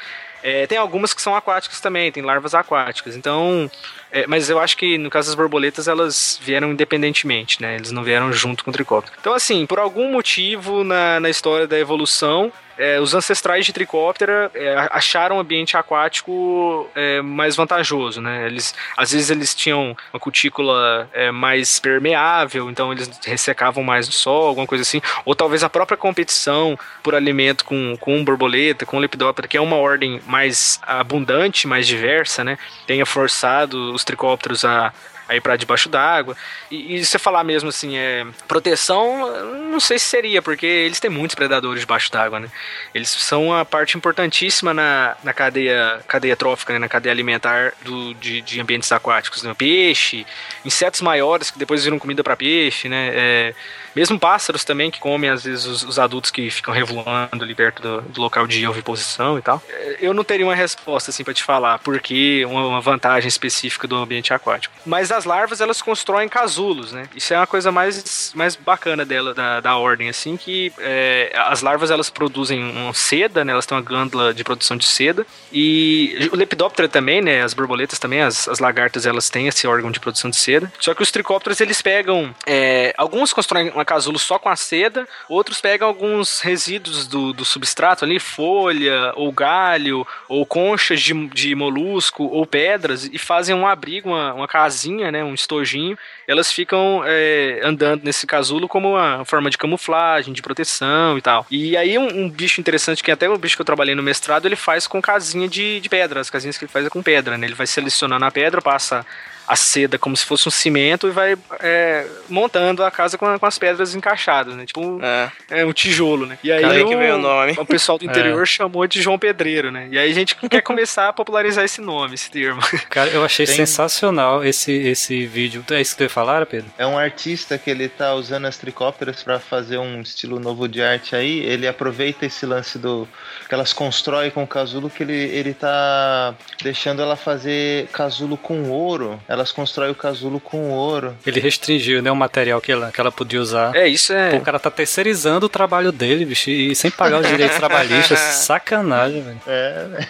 [0.42, 3.16] É, tem algumas que são aquáticas também, tem larvas aquáticas.
[3.16, 3.68] Então,
[4.16, 7.76] é, mas eu acho que no caso das borboletas elas vieram independentemente, né?
[7.76, 9.14] Eles não vieram junto com o tricóptero.
[9.20, 14.50] Então, assim, por algum motivo na, na história da evolução, é, os ancestrais de tricóptera
[14.54, 18.46] é, acharam o ambiente aquático é, mais vantajoso, né?
[18.46, 24.12] Eles, às vezes eles tinham uma cutícula é, mais permeável, então eles ressecavam mais no
[24.12, 25.00] sol, alguma coisa assim.
[25.24, 29.76] Ou talvez a própria competição por alimento com, com borboleta, com lepidóptera, que é uma
[29.76, 32.58] ordem mais abundante, mais diversa, né?
[32.86, 34.92] Tenha forçado os tricópteros a
[35.28, 36.36] aí para debaixo d'água.
[36.70, 39.30] E, e você falar mesmo assim, é proteção,
[39.70, 42.48] não sei se seria, porque eles têm muitos predadores debaixo d'água, né?
[42.94, 46.78] Eles são uma parte importantíssima na, na cadeia, cadeia trófica, né?
[46.78, 49.54] na cadeia alimentar do, de, de ambientes aquáticos, né?
[49.54, 50.26] Peixe,
[50.64, 53.10] insetos maiores que depois viram comida para peixe, né?
[53.12, 53.54] É,
[53.96, 57.80] mesmo pássaros também que comem às vezes os, os adultos que ficam revoando ali perto
[57.80, 59.62] do, do local de oviposição e tal.
[59.70, 63.88] É, Eu não teria uma resposta assim para te falar porque uma, uma vantagem específica
[63.88, 64.74] do ambiente aquático.
[64.84, 67.08] Mas as larvas elas constroem casulos, né?
[67.16, 71.62] Isso é uma coisa mais, mais bacana dela da, da ordem assim que é, as
[71.62, 73.52] larvas elas produzem uma seda, né?
[73.52, 77.42] Elas têm uma glândula de produção de seda e o lepidóptero também, né?
[77.42, 80.70] As borboletas também, as, as lagartas elas têm esse órgão de produção de seda.
[80.78, 85.08] Só que os tricópteros eles pegam é, alguns constroem uma casulo só com a seda,
[85.28, 91.54] outros pegam alguns resíduos do, do substrato ali, folha, ou galho, ou conchas de, de
[91.54, 95.96] molusco, ou pedras, e fazem um abrigo, uma, uma casinha, né, um estojinho.
[96.26, 101.46] Elas ficam é, andando nesse casulo como uma forma de camuflagem, de proteção e tal.
[101.50, 104.46] E aí um, um bicho interessante, que até o bicho que eu trabalhei no mestrado,
[104.46, 106.20] ele faz com casinha de, de pedra.
[106.20, 107.46] As casinhas que ele faz é com pedra, né?
[107.46, 109.06] Ele vai selecionando a pedra, passa
[109.46, 113.46] a seda como se fosse um cimento e vai é, montando a casa com, com
[113.46, 114.66] as pedras encaixadas, né?
[114.66, 115.32] Tipo um, É.
[115.50, 116.38] é, um tijolo, né?
[116.42, 117.54] E aí o, que veio o nome.
[117.58, 119.88] o pessoal do interior chamou de João Pedreiro, né?
[119.90, 122.60] E aí a gente quer começar a popularizar esse nome, esse termo.
[122.90, 125.64] Cara, eu achei Tem- sensacional esse, esse vídeo.
[125.70, 126.70] É isso que tu ia falar, Pedro?
[126.76, 130.82] É um artista que ele tá usando as tricópteras para fazer um estilo novo de
[130.82, 131.40] arte aí.
[131.40, 133.06] Ele aproveita esse lance do
[133.48, 138.70] que elas constroem com o casulo que ele, ele tá deixando ela fazer casulo com
[138.70, 139.20] ouro.
[139.36, 141.14] Elas constroem o casulo com ouro.
[141.26, 143.76] Ele restringiu, né, o material que ela, que ela podia usar.
[143.76, 144.30] É, isso é.
[144.30, 148.18] Pô, o cara tá terceirizando o trabalho dele, bicho, e sem pagar os direitos trabalhistas.
[148.46, 149.40] Sacanagem, velho.
[149.46, 150.08] É, né?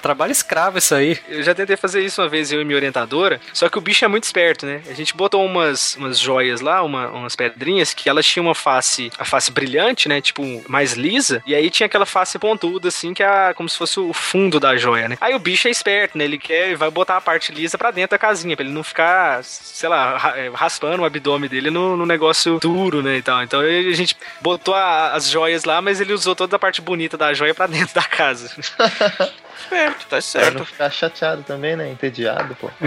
[0.00, 1.18] Trabalho escravo isso aí.
[1.28, 4.04] Eu já tentei fazer isso uma vez, eu e minha orientadora, só que o bicho
[4.04, 4.80] é muito esperto, né?
[4.88, 9.10] A gente botou umas, umas joias lá, uma- umas pedrinhas, que elas tinham uma face,
[9.18, 10.20] a face brilhante, né?
[10.20, 13.98] Tipo, mais lisa, e aí tinha aquela face pontuda, assim, que é como se fosse
[13.98, 15.16] o fundo da joia, né?
[15.20, 16.24] Aí o bicho é esperto, né?
[16.24, 19.42] Ele quer, vai botar a parte lisa pra dentro da casinha, pra ele não ficar,
[19.42, 23.16] sei lá, é, raspando o abdômen dele no, no negócio duro, né?
[23.16, 23.42] E tal.
[23.42, 27.16] Então a gente botou a- as joias lá, mas ele usou toda a parte bonita
[27.16, 28.50] da joia pra dentro da casa.
[29.68, 30.58] Certo, tá Pra certo.
[30.58, 31.90] não ficar chateado também, né?
[31.90, 32.70] Entediado, pô.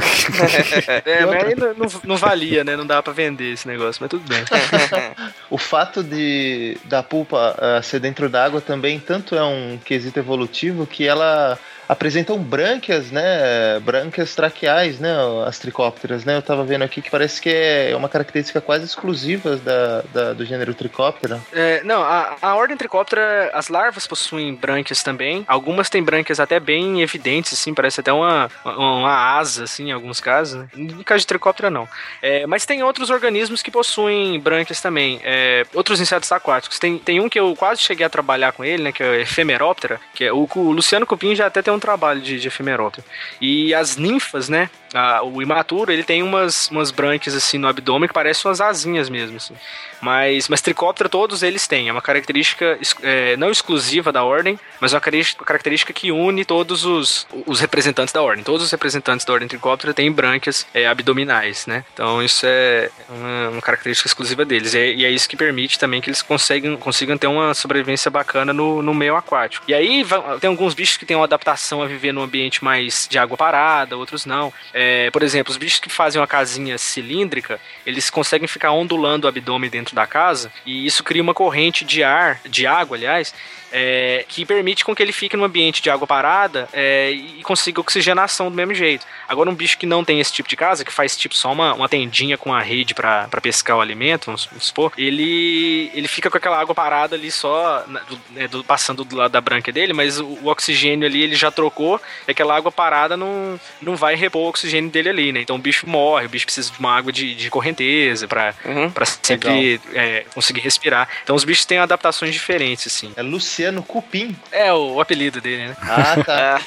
[1.06, 2.76] É, mas aí não, não- valia, né?
[2.76, 4.44] Não dava pra vender esse negócio, mas tudo bem.
[5.50, 10.88] O fato de da pulpa ah, ser dentro d'água também tanto é um quesito evolutivo
[10.88, 11.58] que ela
[11.88, 13.80] apresentam brânquias, né?
[13.82, 15.14] Brânquias traqueais, né?
[15.46, 16.38] As tricópteras, né?
[16.38, 20.46] Eu tava vendo aqui que parece que é uma característica quase exclusiva da, da- do
[20.46, 21.40] gênero tricóptera.
[21.52, 25.44] É, não, a, a ordem tricóptera, as larvas possuem brânquias também.
[25.48, 29.92] Algumas têm brânquias até bem evidentes, assim, parece até uma, uma, uma asa, assim, em
[29.92, 30.60] alguns casos.
[30.60, 30.68] Né?
[30.76, 31.88] No caso de tricóptera, não.
[32.22, 35.20] É, mas tem outros organismos que possuem brânquias também.
[35.24, 36.80] É, outros insetos aquáticos.
[36.80, 38.92] Tem, tem um que eu quase cheguei a trabalhar com ele, né?
[38.92, 40.00] Que é o efemeróptera.
[40.14, 43.06] Que é, o, o Luciano Cupim já até tem um trabalho de, de efemeróptera.
[43.40, 44.70] E as ninfas, né?
[44.94, 49.10] A- o imaturo, ele tem umas, umas brânquias assim no abdômen que parecem umas asinhas
[49.10, 49.56] mesmo, assim.
[50.02, 51.88] Mas, mas tricóptero todos eles têm.
[51.88, 56.84] É uma característica é, não exclusiva da ordem, mas é uma característica- que une todos
[56.86, 58.44] os, os representantes da ordem.
[58.44, 61.86] Todos os representantes da ordem tricóptera têm brânquias é, abdominais, né?
[61.94, 64.74] Então isso é uma, uma característica exclusiva deles.
[64.74, 68.12] E é, e é isso que permite também que eles conseguem, consigam ter uma sobrevivência
[68.12, 69.64] bacana no, no meio aquático.
[69.70, 70.06] E aí
[70.42, 73.96] tem alguns bichos que têm uma adaptação a viver num ambiente mais de água parada,
[73.96, 74.52] outros não.
[74.74, 79.26] É, É, por exemplo, os bichos que fazem uma casinha cilíndrica, eles conseguem ficar ondulando
[79.26, 83.34] o abdômen dentro da casa e isso cria uma corrente de ar, de água, aliás,
[83.74, 87.82] é, que permite com que ele fique num ambiente de água parada é, e consiga
[87.82, 89.06] oxigenação do mesmo jeito.
[89.28, 91.74] Agora, um bicho que não tem esse tipo de casa, que faz tipo só uma,
[91.74, 96.30] uma tendinha com a rede para pescar o alimento, vamos, vamos supor, ele, ele fica
[96.30, 97.84] com aquela água parada ali só,
[98.32, 101.50] né, do- passando do lado da branca dele, mas o, o oxigênio ali ele já
[101.50, 105.42] trocou, e aquela água parada não, não vai repor o oxigênio dele ali, né?
[105.42, 108.92] Então o bicho morre, o bicho precisa de uma água de, de correnteza para Uhum.
[108.92, 111.08] pra sempre é, conseguir respirar.
[111.24, 113.12] Então os bichos têm adaptações diferentes, assim.
[113.16, 114.36] É Luciano Cupim.
[114.52, 115.76] É o, o apelido dele, né?
[115.82, 116.62] Ah, tá.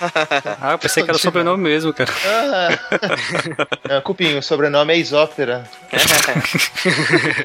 [0.60, 2.10] Ah, eu pensei que era o sobrenome mesmo, cara.
[2.24, 2.68] Ah.
[3.88, 5.68] Não, Cupim, o sobrenome é Isóptera.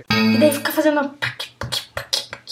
[0.09, 1.13] E daí fica fazendo.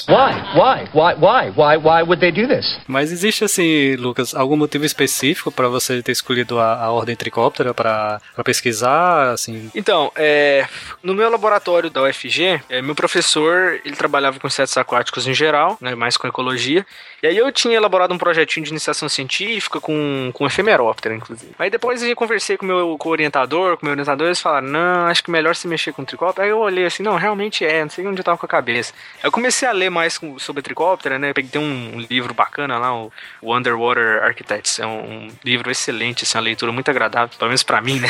[0.08, 0.34] Why?
[0.56, 0.90] Why?
[0.94, 1.14] Why?
[1.16, 1.52] Why?
[1.56, 1.78] Why?
[1.78, 2.80] Why would they do this?
[2.88, 7.74] Mas existe, assim, Lucas, algum motivo específico pra você ter escolhido a, a ordem tricóptera
[7.74, 9.72] pra, pra pesquisar, assim?
[9.76, 10.68] Então, é,
[11.04, 15.78] no meu laboratório da UFG, é, meu professor, ele trabalhava com insetos aquáticos em geral,
[15.82, 16.86] né, mais com ecologia,
[17.22, 21.52] e aí eu tinha elaborado um projetinho de iniciação científica com, com efemeróptera, inclusive.
[21.60, 24.42] Aí depois eu conversei com o meu com o orientador, com o meu orientador, eles
[24.42, 26.46] falaram, não, acho que melhor se mexer com tricóptero.
[26.46, 28.94] Aí eu olhei assim, não, realmente é, não sei onde eu tava com a cabeça.
[29.18, 32.78] Aí eu comecei a ler mais com- sobre tricóptera, né, peguei um, um livro bacana
[32.78, 37.36] lá, o, o Underwater Architects, é um, um livro excelente, assim, uma leitura muito agradável,
[37.38, 38.10] pelo menos pra mim, né.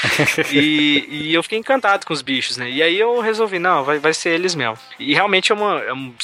[0.52, 2.70] e, e eu fiquei encantado com os bichos, né?
[2.70, 4.78] E aí eu resolvi, não, vai, vai ser eles mesmo.
[4.98, 6.14] E realmente é, uma, é, um,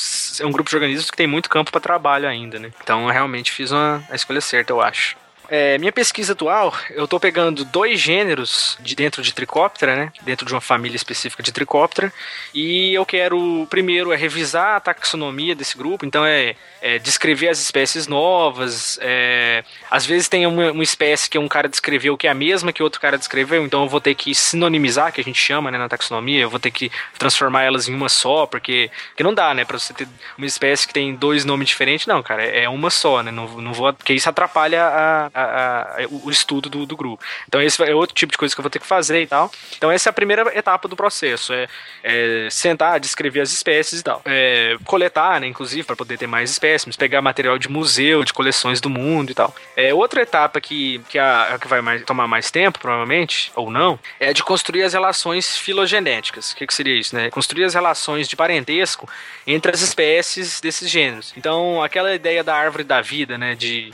[0.41, 2.71] é um grupo de organismos que tem muito campo para trabalho ainda, né?
[2.83, 5.17] Então eu realmente fiz uma, a escolha certa, eu acho.
[5.49, 10.13] É, minha pesquisa atual, eu tô pegando dois gêneros de dentro de tricóptera, né?
[10.23, 12.13] Dentro de uma família específica de tricóptera.
[12.53, 16.05] E eu quero, primeiro, é revisar a taxonomia desse grupo.
[16.05, 18.99] Então, é, é descrever as espécies novas.
[19.01, 22.73] é, às vezes tem uma, uma espécie que um cara descreveu que é a mesma
[22.73, 23.65] que outro cara descreveu.
[23.65, 26.43] Então, eu vou ter que sinonimizar, que a gente chama né, na taxonomia.
[26.43, 29.65] Eu vou ter que transformar elas em uma só, porque, porque não dá, né?
[29.65, 30.07] Pra você ter
[30.37, 32.07] uma espécie que tem dois nomes diferentes.
[32.07, 33.31] Não, cara, é é uma só, né?
[33.31, 37.23] Não, não vou, porque isso atrapalha a, a- a- o estudo do, do grupo.
[37.47, 39.51] Então esse é outro tipo de coisa que eu vou ter que fazer e tal.
[39.77, 41.69] Então essa é a primeira etapa do processo, é,
[42.03, 44.23] é sentar, descrever as espécies e tal.
[44.25, 48.81] É, coletar, né, inclusive, para poder ter mais espécimes, pegar material de museu, de coleções
[48.81, 49.55] do mundo e tal.
[49.77, 53.99] É, outra etapa que, que, a, que vai mais- tomar mais tempo, provavelmente, ou não,
[54.21, 56.53] é de construir as relações filogenéticas.
[56.53, 57.31] O que, que seria isso, né?
[57.31, 59.09] Construir as relações de parentesco
[59.47, 61.33] entre as espécies desses gêneros.
[61.37, 63.93] Então, aquela ideia da árvore da vida, né, de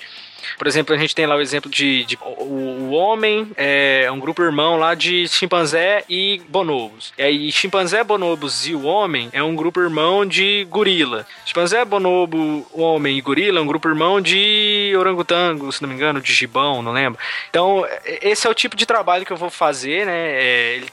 [0.59, 4.19] por exemplo, a gente tem lá o exemplo de, de o, o homem é um
[4.19, 7.13] grupo irmão lá de chimpanzé e bonobos.
[7.19, 11.27] E aí, chimpanzé, bonobos e o homem é um grupo irmão de gorila.
[11.45, 16.21] Chimpanzé, bonobo, homem e gorila é um grupo irmão de orangotango, se não me engano,
[16.21, 17.19] de gibão, não lembro.
[17.51, 20.13] Então, é- esse é o tipo de trabalho que eu vou fazer, né?
[20.35, 20.89] É, ele-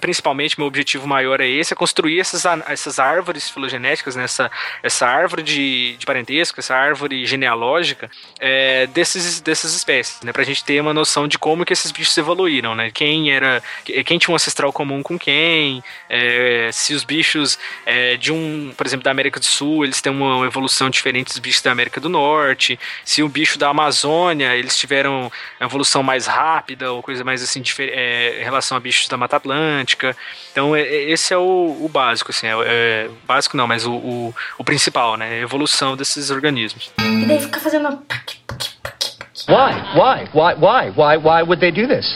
[0.00, 4.24] principalmente meu objetivo maior é esse, é construir essas, essas árvores filogenéticas, né?
[4.24, 4.50] essa,
[4.82, 10.32] essa árvore de, de parentesco, essa árvore genealógica é, desses, dessas espécies, né?
[10.32, 12.90] Pra gente ter uma noção de como que esses bichos evoluíram, né?
[12.90, 18.16] Quem era, que- quem tinha um ancestral comum com quem, é, se os bichos é,
[18.16, 21.62] de um, por exemplo, da América do Sul, eles têm uma evolução diferente dos bichos
[21.62, 27.02] da América do Norte, se o bicho da Amazônia, eles tiveram evolução mais rápida ou
[27.02, 29.57] coisa mais assim, é, em relação a bichos da Mata Atlântica.
[30.52, 33.92] Então, é- é- esse é o, o básico, assim, é, é- básico não, mas o,
[33.92, 35.28] o, o principal, né?
[35.30, 36.90] A evolução desses organismos.
[36.98, 37.88] E daí fica fazendo.
[39.48, 39.72] Why?
[39.94, 40.28] Why?
[40.34, 40.54] Why?
[40.54, 40.90] Why?
[40.94, 41.16] Why?
[41.16, 42.12] Why would they do this?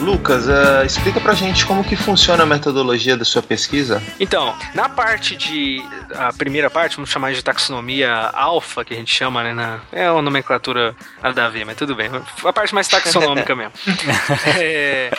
[0.00, 4.02] Lucas, eh, explica pra gente como que funciona a metodologia da sua pesquisa.
[4.18, 5.82] Então, na parte de.
[6.14, 9.52] A primeira parte, vamos chamar de taxonomia alfa, que a gente chama, né?
[9.54, 12.10] na- é uma nomenclatura nada a ver, mas tudo bem.
[12.44, 13.72] A parte mais taxonômica mesmo.
[14.58, 15.10] É,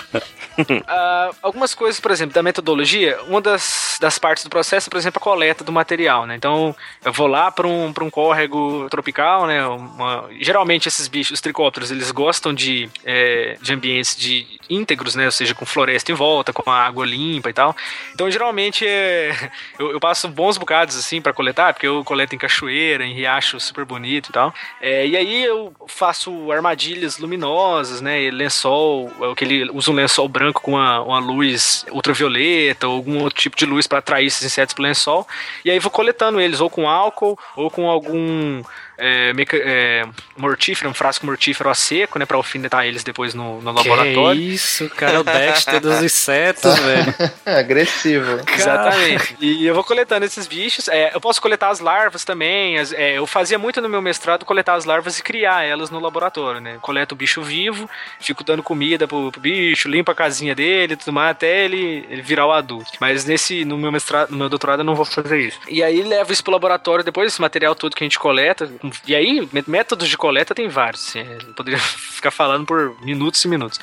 [0.87, 4.97] ah, algumas coisas, por exemplo, da metodologia, uma das, das partes do processo é, por
[4.97, 6.35] exemplo, a coleta do material, né?
[6.35, 9.65] Então, eu vou lá para um, pra um córrego tropical, né?
[9.65, 15.25] Uma- geralmente esses bichos, os tricópteros, eles gostam de, é, de ambientes de íntegros, né?
[15.25, 17.75] Ou seja, com floresta em volta, com água limpa e tal.
[18.13, 19.31] Então, geralmente, é,
[19.77, 23.59] eu, eu passo bons bocados, assim, para coletar, porque eu coleto em cachoeira, em riacho
[23.59, 24.53] super bonito e tal.
[24.79, 28.29] É, e aí eu faço armadilhas luminosas, né?
[28.31, 32.95] Lençol, é o que ele usa um lençol branco com uma, uma luz ultravioleta ou
[32.95, 35.27] algum outro tipo de luz para atrair esses insetos pro lençol.
[35.65, 38.61] E aí vou coletando eles, ou com álcool, ou com algum
[39.01, 39.33] é,
[39.63, 40.05] é,
[40.37, 42.25] mortífero, um frasco mortífero a seco, né?
[42.25, 44.39] Pra alfinetar eles depois no, no laboratório.
[44.39, 47.15] Que isso, cara, o Dexter dos insetos, velho.
[47.45, 48.41] Agressivo.
[48.53, 49.35] Exatamente.
[49.41, 50.87] E eu vou coletando esses bichos.
[50.87, 52.77] É, eu posso coletar as larvas também.
[52.77, 55.99] as- é, eu fazia muito no meu mestrado coletar as larvas e criar elas no
[55.99, 56.77] laboratório, né?
[56.81, 60.97] Coleto o bicho vivo, fico dando comida pro, pro bicho, limpo a casinha dele e
[60.97, 62.91] tudo mais, até ele, ele virar o adulto.
[62.99, 65.59] Mas nesse, no meu mestrado, no meu doutorado eu não vou fazer isso.
[65.67, 68.69] E aí levo isso pro laboratório depois, esse material todo que a gente coleta.
[69.07, 71.07] E aí, mé- métodos de coleta tem vários.
[71.09, 71.23] assim,
[71.55, 73.79] poderia ficar falando por minutos e minutos.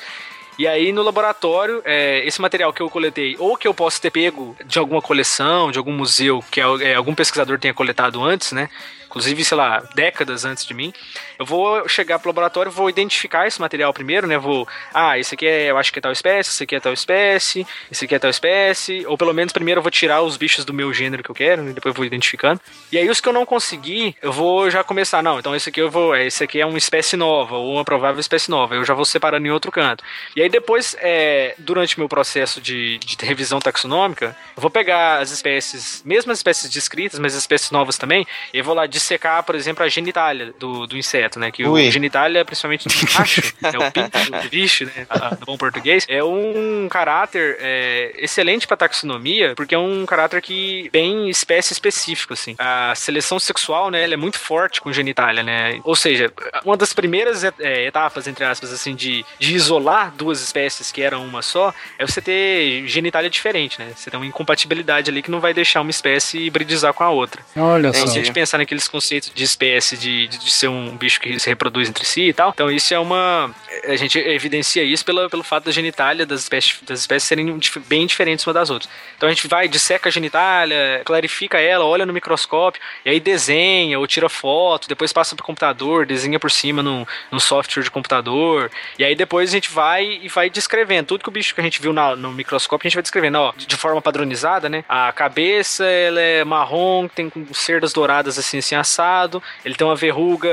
[0.57, 4.11] E aí no laboratório, é, esse material que eu coletei, ou que eu posso ter
[4.11, 8.69] pego de alguma coleção, de algum museu que é, algum pesquisador tenha coletado antes, né?
[9.09, 10.93] Inclusive, sei lá, décadas antes de mim,
[11.39, 14.37] eu vou chegar pro laboratório, vou identificar esse material primeiro, né?
[14.37, 16.93] Vou, ah, esse aqui é, eu acho que é tal espécie, esse aqui é tal
[16.93, 20.63] espécie, esse aqui é tal espécie, ou pelo menos primeiro eu vou tirar os bichos
[20.63, 21.73] do meu gênero que eu quero, né?
[21.73, 22.61] depois eu vou identificando.
[22.91, 25.81] E aí os que eu não conseguir, eu vou já começar, não, então esse aqui
[25.81, 28.93] eu vou, esse aqui é uma espécie nova, ou uma provável espécie nova, eu já
[28.93, 30.03] vou separando em outro canto.
[30.35, 35.31] E aí depois, é, durante meu processo de, de revisão taxonômica, eu vou pegar as
[35.31, 39.43] espécies, mesmo as espécies descritas, mas as espécies novas também, e eu vou lá dissecar,
[39.43, 41.51] por exemplo, a genitália do, do inseto, né?
[41.51, 41.87] Que Ui.
[41.87, 45.05] o genitália, principalmente do macho, é o pinto do bicho, né?
[45.09, 50.41] a- No bom português, é um caráter é, excelente para taxonomia, porque é um caráter
[50.41, 52.55] que bem espécie específico, assim.
[52.59, 54.03] A seleção sexual, né?
[54.03, 55.79] Ela é muito forte com genitália, né?
[55.83, 56.31] Ou seja,
[56.65, 61.25] uma das primeiras é, etapas, entre aspas, assim, de, de isolar duas espécies que eram
[61.25, 63.91] uma só, é você ter genitália diferente, né?
[63.95, 67.41] Você tem uma incompatibilidade ali que não vai deixar uma espécie hibridizar com a outra.
[67.55, 68.07] Olha Então, só.
[68.07, 71.39] se a gente pensar naqueles conceitos de espécie, de, de, de ser um bicho que
[71.39, 73.53] se reproduz entre si e tal, então isso é uma.
[73.85, 78.05] A gente evidencia isso pela, pelo fato da genitália das espécies, das espécies serem bem
[78.05, 78.89] diferentes uma das outras.
[79.15, 83.97] Então a gente vai, disseca a genitália, clarifica ela, olha no microscópio, e aí desenha
[83.99, 88.71] ou tira foto, depois passa pro computador, desenha por cima num, num software de computador,
[88.97, 91.07] e aí depois a gente vai e vai descrevendo.
[91.07, 93.37] Tudo que o bicho que a gente viu na- no microscópio, a gente vai descrevendo,
[93.37, 94.83] ó, de forma padronizada, né?
[94.89, 99.41] A cabeça, ela é marrom, tem cerdas douradas assim, assim, assado.
[99.63, 100.49] Ele tem uma verruga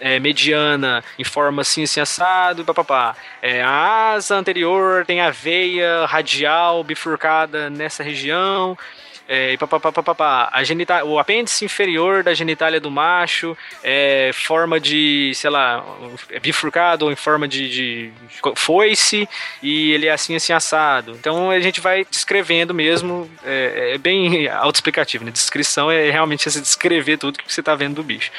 [0.00, 3.16] é, mediana em forma assim, assim, assado, papapá.
[3.42, 8.76] É, a asa anterior tem a veia radial bifurcada nessa região.
[9.28, 10.48] É, e papapá, papapá.
[10.52, 15.84] A genita o apêndice inferior da genitália do macho é forma de, sei lá,
[16.30, 18.12] é bifurcado ou em forma de, de
[18.54, 19.28] foice
[19.62, 21.12] e ele é assim, assim, assado.
[21.12, 25.30] Então a gente vai descrevendo mesmo, é, é bem autoexplicativo, né?
[25.30, 28.30] Descrição é realmente você descrever tudo que você tá vendo do bicho.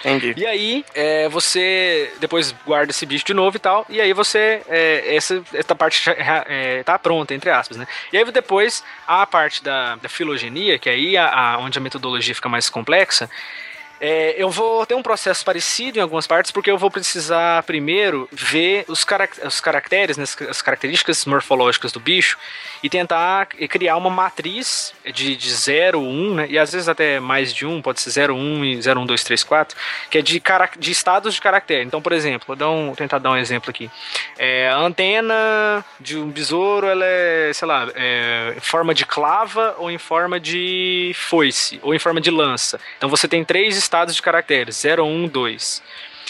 [0.00, 0.34] Entendi.
[0.36, 4.62] E aí, é, você depois guarda esse bicho de novo e tal, e aí você,
[4.68, 7.86] é, essa, essa parte é, tá pronta, entre aspas, né?
[8.12, 12.48] E aí depois, a parte da, da filogenia, que aí a, onde a metodologia fica
[12.48, 13.28] mais complexa,
[14.04, 18.28] é, eu vou ter um processo parecido em algumas partes, porque eu vou precisar primeiro
[18.32, 22.36] ver os, carac- os caracteres, né, as- as características morfológicas do bicho
[22.82, 27.54] e tentar criar uma matriz de, de 0, 1, né, e às vezes até mais
[27.54, 29.78] de 1, pode ser 0, 1 e 0, 1, 2, 3, 4,
[30.10, 30.42] que é de,
[30.80, 31.84] de estados de caractere.
[31.84, 33.88] Então, por exemplo, vou, dar um, vou tentar dar um exemplo aqui.
[34.36, 39.76] É, a antena de um besouro, ela é, sei lá, é, em forma de clava
[39.78, 42.80] ou em forma de foice, ou em forma de lança.
[42.98, 45.82] Então você tem três estados de caracteres, 0, 1, 2.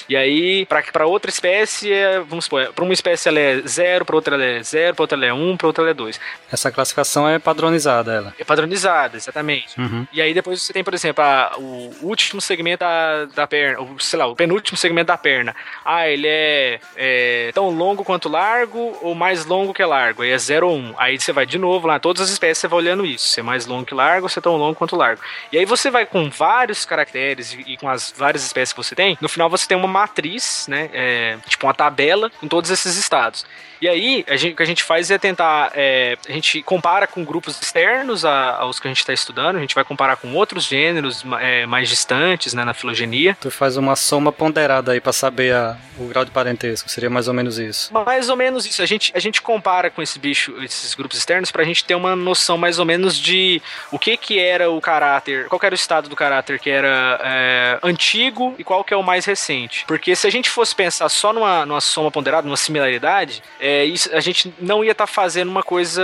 [0.08, 4.16] E aí, para outra espécie, é, vamos supor, para uma espécie ela é 0, para
[4.16, 6.20] outra ela é 0, para outra ela é 1, para outra ela é 2.
[6.50, 8.34] Essa classificação é padronizada, ela.
[8.38, 9.78] É padronizada, exatamente.
[9.80, 10.06] Uhum.
[10.12, 13.98] E aí depois você tem, por exemplo, a- o último segmento da, da perna, ou,
[13.98, 15.54] sei lá, o penúltimo segmento da perna.
[15.84, 20.22] Ah, ele é, é tão longo quanto largo ou mais longo que largo.
[20.22, 20.78] Aí é 0 ou 1.
[20.78, 20.94] Um.
[20.98, 23.28] Aí você vai de novo lá, todas as espécies você vai olhando isso.
[23.28, 25.20] Se é mais longo que largo, se é tão longo quanto largo.
[25.52, 28.94] E aí você vai com vários caracteres e, e com as várias espécies que você
[28.94, 30.90] tem, no final você tem uma matriz, né?
[30.92, 33.46] é, tipo uma tabela com todos esses estados.
[33.82, 35.72] E aí, a gente- o que a gente faz é tentar.
[35.74, 39.58] é, a gente compara com grupos externos a- aos que a gente está estudando, a
[39.60, 43.36] gente vai comparar com outros gêneros é, mais distantes né, na filogenia.
[43.40, 46.88] Tu faz uma soma ponderada aí pra saber a- o grau de parentesco.
[46.88, 47.92] Seria mais ou menos isso.
[47.92, 48.80] Mais ou menos isso.
[48.82, 52.14] A gente, a gente compara com esse bicho, esses grupos externos, pra gente ter uma
[52.14, 53.60] noção mais ou menos de
[53.90, 57.78] o que que era o caráter, qual era o estado do caráter que era é,
[57.82, 59.84] antigo e qual que é o mais recente.
[59.88, 64.14] Porque se a gente fosse pensar só numa, numa soma ponderada, numa similaridade, é, isso,
[64.14, 66.02] a gente não ia estar fazendo uma coisa,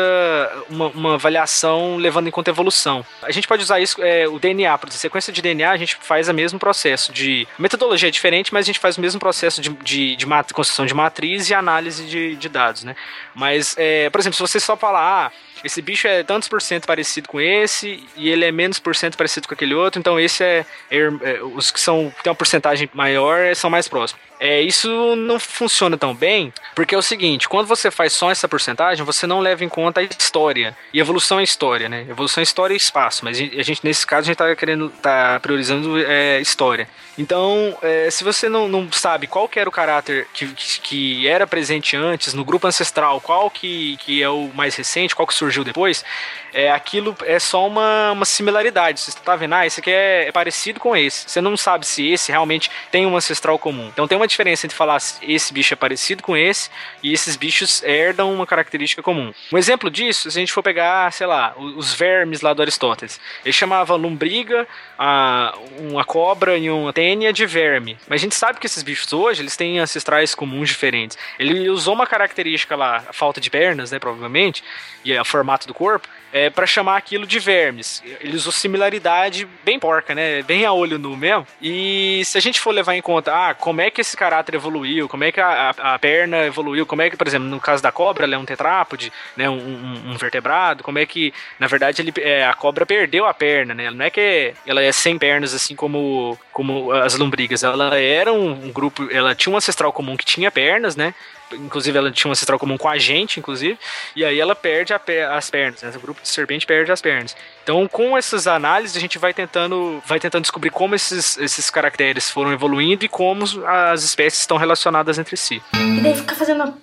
[0.68, 3.04] uma, uma avaliação levando em conta a evolução.
[3.22, 5.96] A gente pode usar isso, é, o DNA, por exemplo, sequência de DNA, a gente
[6.00, 7.46] faz o mesmo processo de.
[7.58, 10.94] Metodologia é diferente, mas a gente faz o mesmo processo de, de, de construção de
[10.94, 12.94] matriz e análise de, de dados, né?
[13.34, 15.32] Mas, é, por exemplo, se você só falar, ah,
[15.64, 19.16] esse bicho é tantos por cento parecido com esse e ele é menos por cento
[19.16, 22.88] parecido com aquele outro, então esse é, é- é- os que são tem uma porcentagem
[22.94, 24.22] maior é, são mais próximos.
[24.40, 28.48] É, isso não funciona tão bem, porque é o seguinte, quando você faz só essa
[28.48, 30.76] porcentagem, você não leva em conta a história.
[30.94, 32.06] E evolução é história, né?
[32.08, 35.40] Evolução é história e espaço, mas a gente, nesse caso, a gente tá querendo, tá
[35.40, 36.88] priorizando é, história.
[37.18, 41.48] Então, é, se você não, não sabe qual que era o caráter que, que, era
[41.48, 45.64] presente antes, no grupo ancestral, qual que, que é o mais recente, qual que surgiu
[45.64, 46.04] depois,
[46.52, 49.00] é, aquilo é só uma, uma similaridade.
[49.00, 51.28] Você tá vendo, ah, esse aqui é, é parecido com esse.
[51.28, 53.88] Você não sabe se esse realmente tem um ancestral comum.
[53.88, 56.70] Então tem uma diferença entre falar se esse bicho é parecido com esse
[57.02, 59.32] e esses bichos herdam uma característica comum.
[59.52, 63.20] Um exemplo disso, se a gente for pegar, sei lá, os vermes lá do Aristóteles.
[63.44, 64.66] Ele chamava lombriga,
[64.98, 66.92] a, uma cobra e uma
[67.32, 67.96] de verme.
[68.08, 71.16] Mas a gente sabe que esses bichos hoje, eles têm ancestrais comuns diferentes.
[71.38, 74.62] Ele usou uma característica lá, a falta de pernas, né, provavelmente,
[75.04, 78.02] e é o formato do corpo, é, para chamar aquilo de vermes.
[78.20, 80.42] Ele usou similaridade bem porca, né?
[80.42, 81.46] Bem a olho nu mesmo.
[81.60, 85.08] E se a gente for levar em conta, ah, como é que esse caráter evoluiu,
[85.08, 87.82] como é que a, a- a perna evoluiu, como é que, por exemplo, no caso
[87.82, 89.48] da cobra, ela é um tetrápode, né?
[89.48, 93.34] Um, um- um vertebrado, como é que, na verdade, ele, é, a cobra perdeu a
[93.34, 93.90] perna, né?
[93.90, 97.62] Não é que ela é sem pernas, assim como, como as lombrigas.
[97.62, 101.14] Ela era um, um grupo, ela tinha um ancestral comum que tinha pernas, né?
[101.52, 103.78] Inclusive, ela tinha um ancestral comum com a gente, inclusive.
[104.14, 105.92] E aí ela perde pe- as pernas, né?
[105.94, 107.36] O grupo de serpente perde as pernas.
[107.62, 112.30] Então, com essas análises, a gente vai tentando, vai tentando descobrir como esses, esses caracteres
[112.30, 115.62] foram evoluindo e como as espécies estão relacionadas entre si.
[115.74, 116.74] E daí fica fazendo.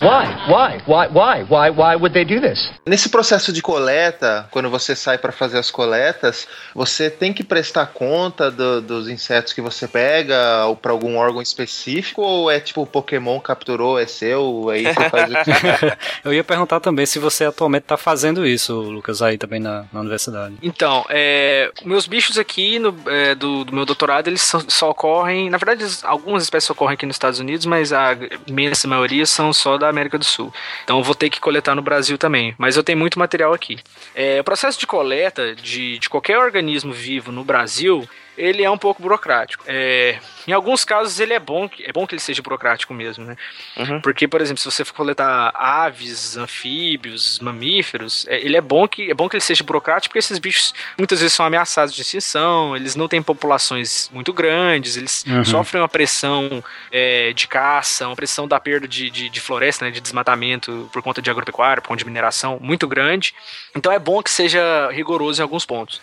[0.00, 0.26] Why?
[0.48, 0.82] Why?
[0.86, 1.08] Why?
[1.08, 1.42] Why?
[1.48, 1.70] Why?
[1.70, 2.70] Why would they do this?
[2.86, 7.86] Nesse processo de coleta, quando você sai para fazer as coletas, você tem que prestar
[7.86, 12.82] conta do- dos insetos que você pega ou para algum órgão específico ou é tipo
[12.82, 17.18] o Pokémon capturou, é seu, aí você faz o que Eu ia perguntar também se
[17.18, 20.56] você atualmente tá fazendo isso, Lucas, aí também na, na universidade.
[20.62, 25.48] Então, é, meus bichos aqui no, é, do, do meu doutorado, eles só, só ocorrem.
[25.50, 28.16] Na verdade, algumas espécies ocorrem aqui nos Estados Unidos, mas a
[28.46, 30.52] imensa maioria são só da América do Sul.
[30.84, 32.54] Então eu vou ter que coletar no Brasil também.
[32.58, 33.78] Mas eu tenho muito material aqui.
[34.14, 38.08] É, o processo de coleta de, de qualquer organismo vivo no Brasil.
[38.36, 39.64] Ele é um pouco burocrático.
[39.66, 43.24] É, em alguns casos ele é bom, que- é bom que ele seja burocrático mesmo,
[43.24, 43.36] né?
[44.02, 49.10] Porque, por exemplo, se você for coletar aves, anfíbios, mamíferos, é, ele é bom que
[49.10, 52.76] é bom que ele seja burocrático, porque esses bichos muitas vezes são ameaçados de extinção,
[52.76, 55.44] eles não têm populações muito grandes, eles Uhum.
[55.44, 56.62] sofrem uma pressão
[56.92, 61.02] é, de caça, uma pressão da perda de, de, de floresta, né, de desmatamento por
[61.02, 63.34] conta de agropecuária, por conta de mineração muito grande.
[63.74, 66.00] Então é bom que seja rigoroso em alguns pontos.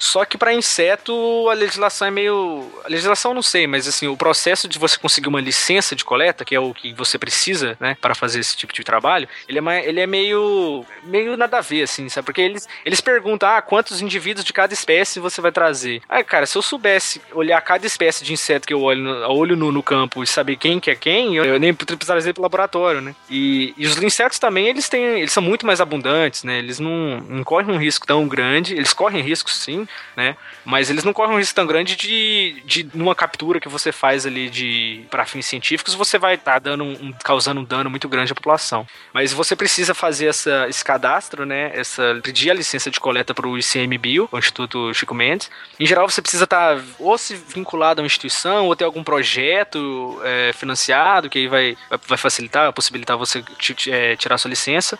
[0.00, 1.12] Só que para inseto
[1.50, 2.66] a legislação é meio.
[2.84, 6.42] A legislação não sei, mas assim, o processo de você conseguir uma licença de coleta,
[6.42, 9.60] que é o que você precisa, né, para fazer esse tipo de trabalho, ele é,
[9.60, 10.86] mais, ele é meio.
[11.04, 12.24] meio nada a ver, assim, sabe?
[12.24, 16.00] Porque eles, eles perguntam, ah, quantos indivíduos de cada espécie você vai trazer?
[16.08, 19.56] Ah, cara, se eu soubesse olhar cada espécie de inseto que eu olho no, olho
[19.56, 23.02] no campo e saber quem que é quem, eu, eu nem precisaria ir pro laboratório,
[23.02, 23.14] né?
[23.28, 25.20] E, e os insetos também, eles têm.
[25.20, 26.58] Eles são muito mais abundantes, né?
[26.58, 28.74] Eles não, não correm um risco tão grande.
[28.74, 30.36] Eles correm risco sim, né?
[30.64, 34.26] Mas eles não correm um risco tão grande de, de numa captura que você faz
[34.26, 38.32] ali de para fins científicos, você vai estar dando um, causando um dano muito grande
[38.32, 38.86] à população.
[39.12, 41.70] Mas você precisa fazer essa, esse cadastro, né?
[41.74, 45.50] Essa pedir a licença de coleta para o ICMBio, o Instituto Chico Mendes.
[45.78, 50.20] Em geral, você precisa estar ou se vinculado a uma instituição ou ter algum projeto
[50.24, 51.76] é, financiado que aí vai,
[52.06, 53.42] vai facilitar, possibilitar você
[53.88, 54.98] é, tirar sua licença.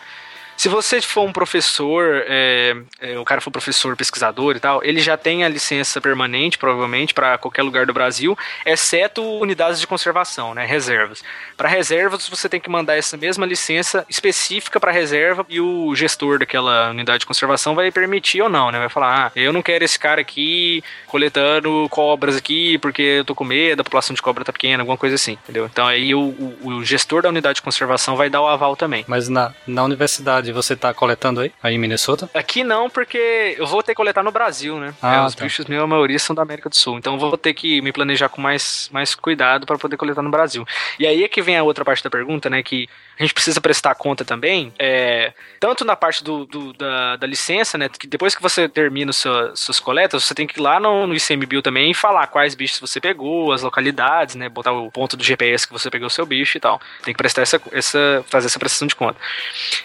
[0.61, 4.99] Se você for um professor, é, é, o cara for professor, pesquisador e tal, ele
[4.99, 10.53] já tem a licença permanente, provavelmente, para qualquer lugar do Brasil, exceto unidades de conservação,
[10.53, 11.23] né, reservas.
[11.57, 16.37] Para reservas, você tem que mandar essa mesma licença específica para reserva e o gestor
[16.37, 18.77] daquela unidade de conservação vai permitir ou não, né?
[18.77, 23.33] Vai falar, ah, eu não quero esse cara aqui coletando cobras aqui porque eu tô
[23.33, 25.65] com medo, a população de cobra tá pequena, alguma coisa assim, entendeu?
[25.65, 29.03] Então aí o, o- o gestor da unidade de conservação vai dar o aval também.
[29.07, 31.51] Mas na, na universidade e você tá coletando aí?
[31.63, 32.29] Aí em Minnesota?
[32.33, 34.93] Aqui não, porque eu vou ter que coletar no Brasil, né?
[35.01, 35.43] Ah, É, os tá.
[35.43, 36.97] bichos meus, a maioria são da América do Sul.
[36.97, 40.29] Então eu vou ter que me planejar com mais, mais cuidado para poder coletar no
[40.29, 40.65] Brasil.
[40.99, 42.61] E aí é que vem a outra parte da pergunta, né?
[42.61, 42.87] Que
[43.19, 47.77] a gente precisa prestar conta também, é, tanto na parte do, do- da, da licença,
[47.77, 47.87] né?
[47.89, 51.13] Que depois que você termina sua, suas coletas, você tem que ir lá no, no
[51.15, 54.49] ICMBio também e falar quais bichos você pegou, as localidades, né?
[54.49, 56.81] Botar o ponto do GPS que você pegou o seu bicho e tal.
[57.03, 59.19] Tem que prestar essa, essa fazer essa prestação de conta.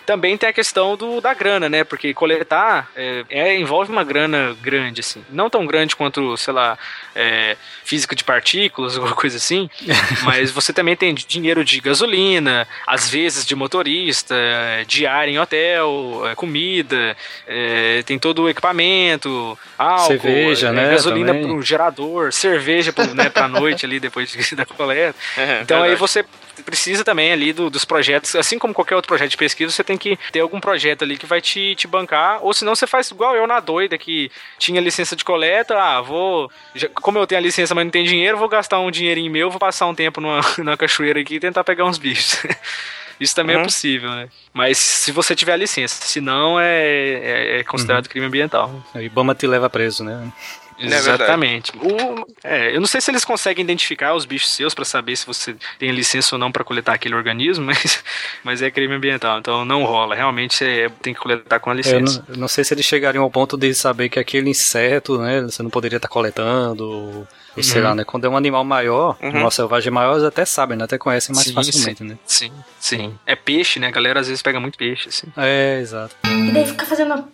[0.04, 1.84] Também tem a questão do, da grana, né?
[1.84, 5.24] Porque coletar é, é- envolve uma grana grande, assim.
[5.30, 6.78] Não tão grande quanto, sei lá,
[7.14, 9.68] é, física de partículas, alguma coisa assim.
[10.22, 14.34] mas você também tem dinheiro de gasolina, às vezes de motorista,
[14.86, 17.16] diária em hotel, é, comida,
[17.46, 23.14] é, tem todo o equipamento, álcool, Cerveja, é, né, gasolina para um gerador, cerveja pro,
[23.14, 25.16] né, pra noite ali depois de- da coleta.
[25.36, 26.24] É, Então aí você
[26.62, 29.96] precisa também ali do- dos projetos, assim como qualquer outro projeto de pesquisa, você tem
[29.98, 33.34] que ter algum projeto ali que vai te, te bancar, ou senão você faz igual
[33.36, 37.42] eu na doida, que tinha licença de coleta, ah, vou, já- como eu tenho a
[37.42, 40.40] licença, mas não tenho dinheiro, vou gastar um dinheirinho meu, vou passar um tempo numa,
[40.58, 42.40] numa cachoeira aqui e tentar pegar uns bichos.
[43.18, 43.62] Isso também Uhum.
[43.62, 44.28] é possível, né?
[44.52, 48.70] Mas se você tiver a licença, senão é, é, é considerado crime ambiental.
[48.94, 50.30] O Ibama te leva preso, né?
[50.78, 50.84] É.
[50.86, 51.72] Exatamente.
[51.76, 55.26] O- é, eu não sei se eles conseguem identificar os bichos seus pra saber se
[55.26, 58.04] você tem licença ou não pra coletar aquele organismo, mas,
[58.44, 60.14] mas é crime ambiental, então não rola.
[60.14, 62.24] Realmente você tem que coletar com a Eu licença.
[62.28, 65.40] não, eu não sei se eles chegariam ao ponto de saber que aquele inseto, né,
[65.42, 67.28] você não poderia estar coletando, ou,
[67.62, 67.88] sei Uhum.
[67.88, 69.30] lá, né, quando é um animal maior, um Uhum.
[69.32, 72.18] animal selvagem maior, eles até sabem, né, até conhecem mais Sim, facilmente, né.
[72.26, 73.18] Sim, sim.
[73.24, 73.86] É peixe, né?
[73.86, 75.26] A galera às vezes pega muito peixe, assim.
[75.36, 76.14] É, exato.
[76.26, 77.24] E daí fica fazendo.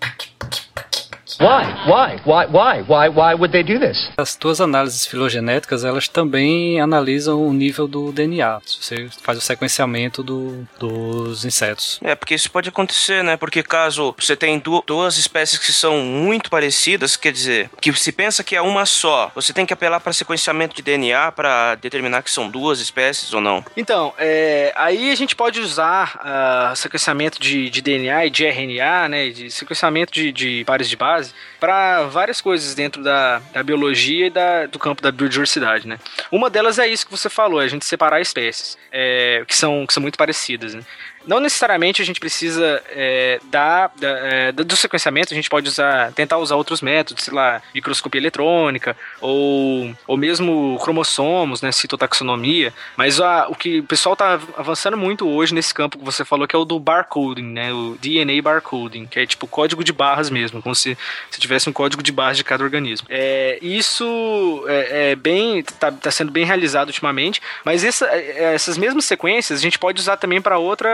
[1.40, 1.64] Why?
[1.86, 2.20] Why?
[2.26, 2.46] Why?
[2.46, 2.82] Why?
[2.86, 3.08] Why?
[3.08, 4.10] Why would they do this?
[4.16, 8.60] As tuas análises filogenéticas, elas também analisam o nível do DNA.
[8.64, 11.98] Você faz o sequenciamento do, dos insetos.
[12.02, 13.36] É, porque isso pode acontecer, né?
[13.36, 18.12] Porque caso você tem du- duas espécies que são muito parecidas, quer dizer, que se
[18.12, 22.22] pensa que é uma só, você tem que apelar para sequenciamento de DNA para determinar
[22.22, 23.64] que são duas espécies ou não.
[23.76, 29.08] Então, é, aí a gente pode usar ah, sequenciamento de, de DNA e de RNA,
[29.08, 31.21] né, de sequenciamento de, de pares de base,
[31.60, 35.86] para várias coisas dentro da, da biologia e da- do campo da biodiversidade.
[35.86, 35.98] Né.
[36.30, 39.86] Uma delas é isso que você falou, é a gente separar espécies, é, que, são,
[39.86, 40.74] que são muito parecidas.
[40.74, 40.82] Né.
[41.26, 46.12] Não necessariamente a gente precisa é, da, da- é, do sequenciamento, a gente pode usar,
[46.12, 53.20] tentar usar outros métodos, sei lá, microscopia eletrônica, ou, ou mesmo cromossomos, né, citotaxonomia, mas
[53.20, 56.56] a- o que o pessoal está avançando muito hoje nesse campo que você falou, que
[56.56, 60.60] é o do barcoding, né, o DNA barcoding, que é tipo código de barras mesmo,
[60.62, 60.96] como se,
[61.30, 63.06] se tivesse um código de barras de cada organismo.
[63.10, 68.76] É, isso é, é bem, tá, tá sendo bem realizado ultimamente, mas essa- é, essas
[68.76, 70.90] mesmas sequências a gente pode usar também para outra,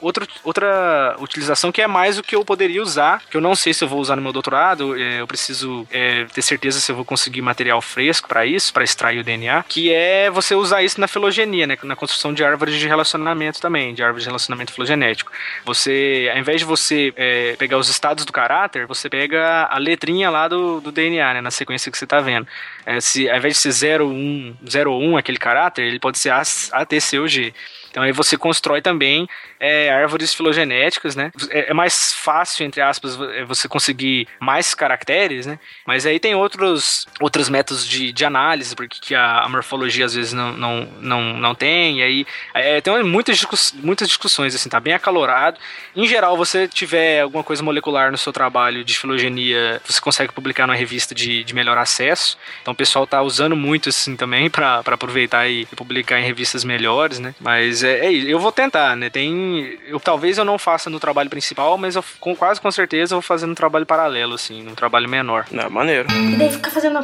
[0.00, 3.72] outra, outra utilização que é mais o que eu poderia usar, que eu não sei
[3.72, 6.96] se eu vou usar no meu doutorado, é, eu preciso é, ter certeza se eu
[6.96, 11.00] vou conseguir material fresco para isso, para extrair o DNA, que é você usar isso
[11.00, 15.30] na filogenia, né, na construção de árvores de relacionamento também, de árvores de relacionamento filogenético.
[15.64, 20.30] Você, ao invés de você é, pegar os estados do caráter, você pega a letrinha
[20.30, 22.46] lá do, do DNA, né, na sequência que você está vendo.
[22.84, 26.30] É, se, ao invés de ser 0, 1, 0 1 aquele caráter, ele pode ser
[26.30, 26.42] A,
[26.72, 27.54] A, T, C ou G.
[27.92, 29.28] Então aí você constrói também
[29.60, 31.30] é, árvores filogenéticas, né?
[31.50, 35.58] É, é mais fácil, entre aspas, é você conseguir mais caracteres, né?
[35.86, 40.14] Mas aí tem outros, outros métodos de, de análise, porque que a, a morfologia às
[40.14, 41.98] vezes não, não, não, não tem.
[41.98, 45.58] E aí é, tem muitas, muitas discussões, assim, tá bem acalorado.
[45.94, 50.66] Em geral, você tiver alguma coisa molecular no seu trabalho de filogenia, você consegue publicar
[50.66, 52.38] numa revista de, de melhor acesso.
[52.62, 56.64] Então o pessoal tá usando muito assim também para aproveitar e, e publicar em revistas
[56.64, 57.34] melhores, né?
[57.38, 58.28] Mas é, é isso.
[58.28, 59.10] Eu vou tentar, né?
[59.10, 59.78] Tem.
[59.86, 63.16] Eu, talvez eu não faça no trabalho principal, mas eu com, quase com certeza eu
[63.16, 65.46] vou fazer no trabalho paralelo, assim, num trabalho menor.
[65.50, 66.08] Não, maneiro.
[66.10, 66.98] E daí fica fazendo.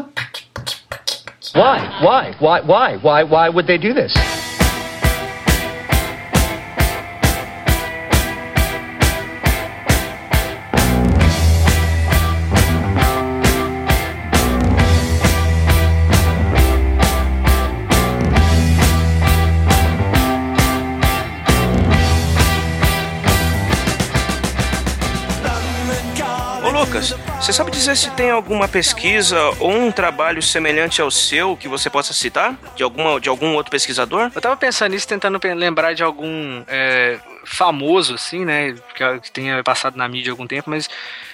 [1.55, 1.81] Why?
[2.03, 2.37] Why?
[2.41, 2.61] Why?
[2.61, 2.97] Why?
[3.03, 3.25] Why?
[3.25, 4.13] Why would they do this?
[27.49, 31.89] Você sabe dizer se tem alguma pesquisa ou um trabalho semelhante ao seu que você
[31.89, 32.55] possa citar?
[32.77, 34.31] De, alguma, de algum outro pesquisador?
[34.35, 38.75] Eu tava pensando nisso, tentando lembrar de algum é, famoso, assim, né?
[38.95, 40.91] Que, tenha passado na mídia há algum tempo, mas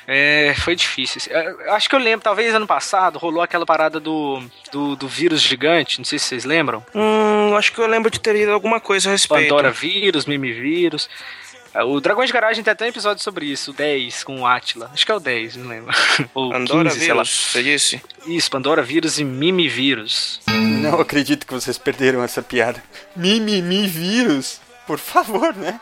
[0.06, 1.20] é, foi difícil.
[1.32, 4.40] É, Acho que eu lembro, talvez ano passado rolou aquela parada do,
[4.70, 6.86] do, do vírus gigante, não sei se vocês lembram.
[6.94, 9.48] Hum, acho que eu lembro de ter lido alguma coisa a respeito.
[9.48, 11.08] Pandora vírus, mimivírus.
[11.82, 14.90] O Dragões de Garagem tem até um episódio sobre isso, o 10 com o Atila.
[14.92, 15.92] Acho que é o 10, não lembro.
[16.32, 17.22] Ou Pandora 15, sei lá.
[17.22, 18.02] vírus, você disse?
[18.26, 20.40] Isso, Pandora vírus e Mimi vírus.
[20.48, 22.82] Não acredito que vocês perderam essa piada.
[23.16, 24.60] Mimimi vírus.
[24.86, 25.80] Por favor, né?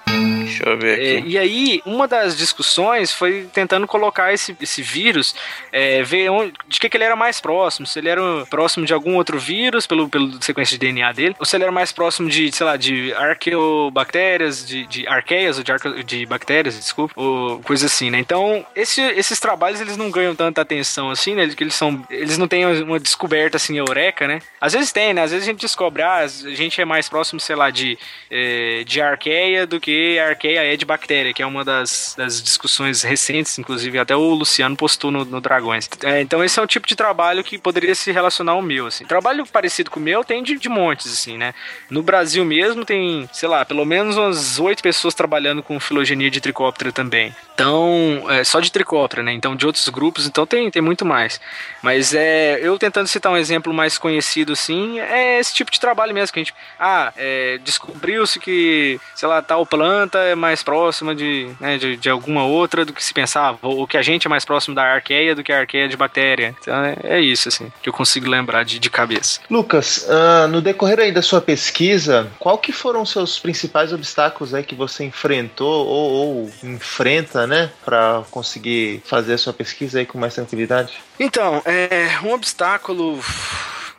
[0.59, 1.29] Deixa eu ver É, aqui.
[1.29, 5.35] e aí, uma das discussões foi tentando colocar esse, esse vírus,
[5.71, 7.87] é, ver onde, de que, que ele era mais próximo.
[7.87, 11.45] Se ele era próximo de algum outro vírus, pelo, pelo sequência de DNA dele, ou
[11.45, 15.73] se ele era mais próximo de, sei lá, de arqueobactérias, de, de arqueias, ou de,
[15.73, 18.19] arque- de bactérias, desculpa, ou coisa assim, né?
[18.19, 21.49] Então, esse- esses trabalhos, eles não ganham tanta atenção assim, né?
[21.49, 24.41] Que eles são, eles não têm uma descoberta assim, eureka, né?
[24.61, 25.23] Às vezes tem, né?
[25.23, 27.99] Às vezes a gente descobre, ah, a gente é mais próximo, sei lá, de,
[28.31, 32.43] eh, de arqueia do que a arqueia é de bactéria, que é uma das, das
[32.43, 35.89] discussões recentes, inclusive até o Luciano postou no, no Dragões.
[36.03, 39.05] É, então esse é um tipo de trabalho que poderia se relacionar ao meu, assim.
[39.05, 41.55] Trabalho parecido com o meu tem de, de montes, assim, né?
[41.89, 46.41] No Brasil mesmo tem, sei lá, pelo menos umas oito pessoas trabalhando com filogenia de
[46.41, 47.35] tricóptera também.
[47.55, 49.33] Então, é, só de tricóptera, né?
[49.33, 51.41] Então, de outros grupos, então tem, tem muito mais.
[51.83, 56.13] Mas é, eu tentando citar um exemplo mais conhecido, assim, é esse tipo de trabalho
[56.13, 61.15] mesmo, que a gente, ah, é, descobriu-se que, sei lá, tal planta é mais próxima
[61.15, 64.31] de, né, de, de alguma outra do que se pensava, ou que a gente é
[64.31, 66.55] mais próximo da arqueia do que a arqueia de bactéria.
[66.61, 69.41] Então, é, é isso, assim, que eu consigo lembrar de, de cabeça.
[69.51, 74.55] Lucas, ah, no decorrer aí da sua pesquisa, qual que foram os seus principais obstáculos
[74.55, 80.07] aí que você enfrentou ou, ou enfrenta, né, para conseguir fazer a sua pesquisa aí
[80.07, 80.95] com mais tranquilidade?
[81.19, 83.21] Então, é, um obstáculo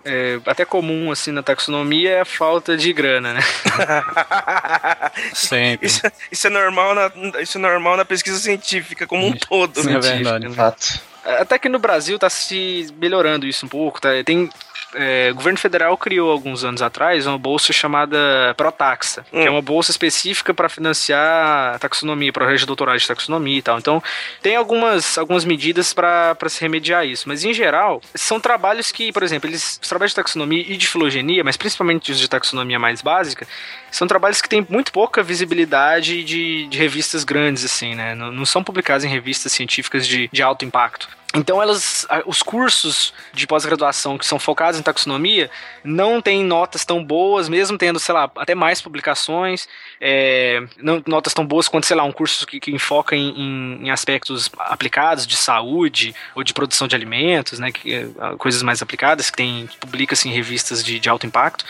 [0.06, 3.42] é, até comum assim na taxonomia é a falta de grana, né?
[5.34, 5.88] Sempre.
[5.88, 6.02] Isso,
[6.32, 9.80] isso é normal na, isso é normal na pesquisa científica como um todo.
[9.90, 10.54] É verdade.
[10.54, 11.13] Fato.
[11.26, 14.10] Até que no Brasil tá se melhorando isso um pouco, tá?
[14.26, 14.50] Tem
[14.96, 19.62] é, o governo federal criou alguns anos atrás uma bolsa chamada Protaxa, que é uma
[19.62, 23.78] bolsa específica para financiar a taxonomia, projeto de doutorado de taxonomia e tal.
[23.78, 24.04] Então,
[24.42, 29.24] tem algumas, algumas medidas para se remediar isso, mas em geral, são trabalhos que, por
[29.24, 33.02] exemplo, eles, os trabalhos de taxonomia e de filogenia, mas principalmente os de taxonomia mais
[33.02, 33.48] básica,
[33.92, 38.16] são trabalhos que têm muito pouca visibilidade de, de revistas grandes, assim, né?
[38.16, 41.08] Não, não são publicados em revistas científicas de, de alto impacto.
[41.36, 45.50] Então elas, os cursos de pós-graduação que são focados em taxonomia
[45.84, 49.68] não têm notas tão boas, mesmo tendo, sei lá, até mais publicações,
[50.00, 53.90] é, não notas tão boas quanto, sei lá, um curso que, que enfoca em, em-
[53.90, 58.08] aspectos aplicados de saúde ou de produção de alimentos, né, que, é,
[58.38, 61.66] coisas mais aplicadas que tem publica-se em revistas de, de alto impacto.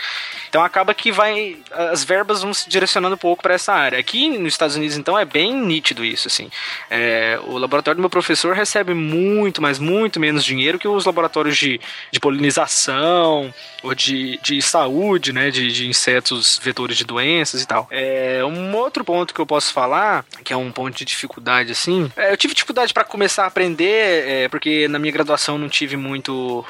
[0.48, 1.56] Então acaba que vai
[1.90, 3.98] as verbas vão se direcionando um pouco para essa área.
[3.98, 6.50] Aqui nos Estados Unidos então é bem nítido isso assim.
[6.90, 11.56] É, o laboratório do meu professor recebe muito, mas muito menos dinheiro que os laboratórios
[11.56, 11.80] de,
[12.10, 13.52] de polinização
[13.82, 17.86] ou de, de saúde, né, de, de insetos vetores de doenças e tal.
[17.90, 22.10] É, um outro ponto que eu posso falar, que é um ponto de dificuldade assim,
[22.16, 25.96] é, eu tive dificuldade para começar a aprender, é, porque na minha graduação não tive
[25.96, 26.64] muito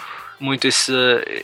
[0.44, 0.92] muito esse,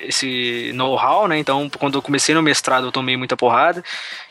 [0.01, 1.39] esse know-how, né?
[1.39, 3.83] Então, quando eu comecei no mestrado, eu tomei muita porrada.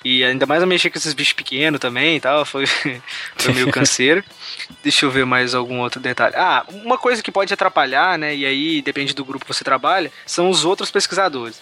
[0.05, 2.45] E ainda mais eu mexi com esses bichos pequenos também e tal.
[2.45, 2.65] Foi,
[3.35, 4.23] foi meio canseiro.
[4.83, 6.35] Deixa eu ver mais algum outro detalhe.
[6.37, 8.35] Ah, uma coisa que pode atrapalhar, né?
[8.35, 11.59] E aí depende do grupo que você trabalha, são os outros pesquisadores.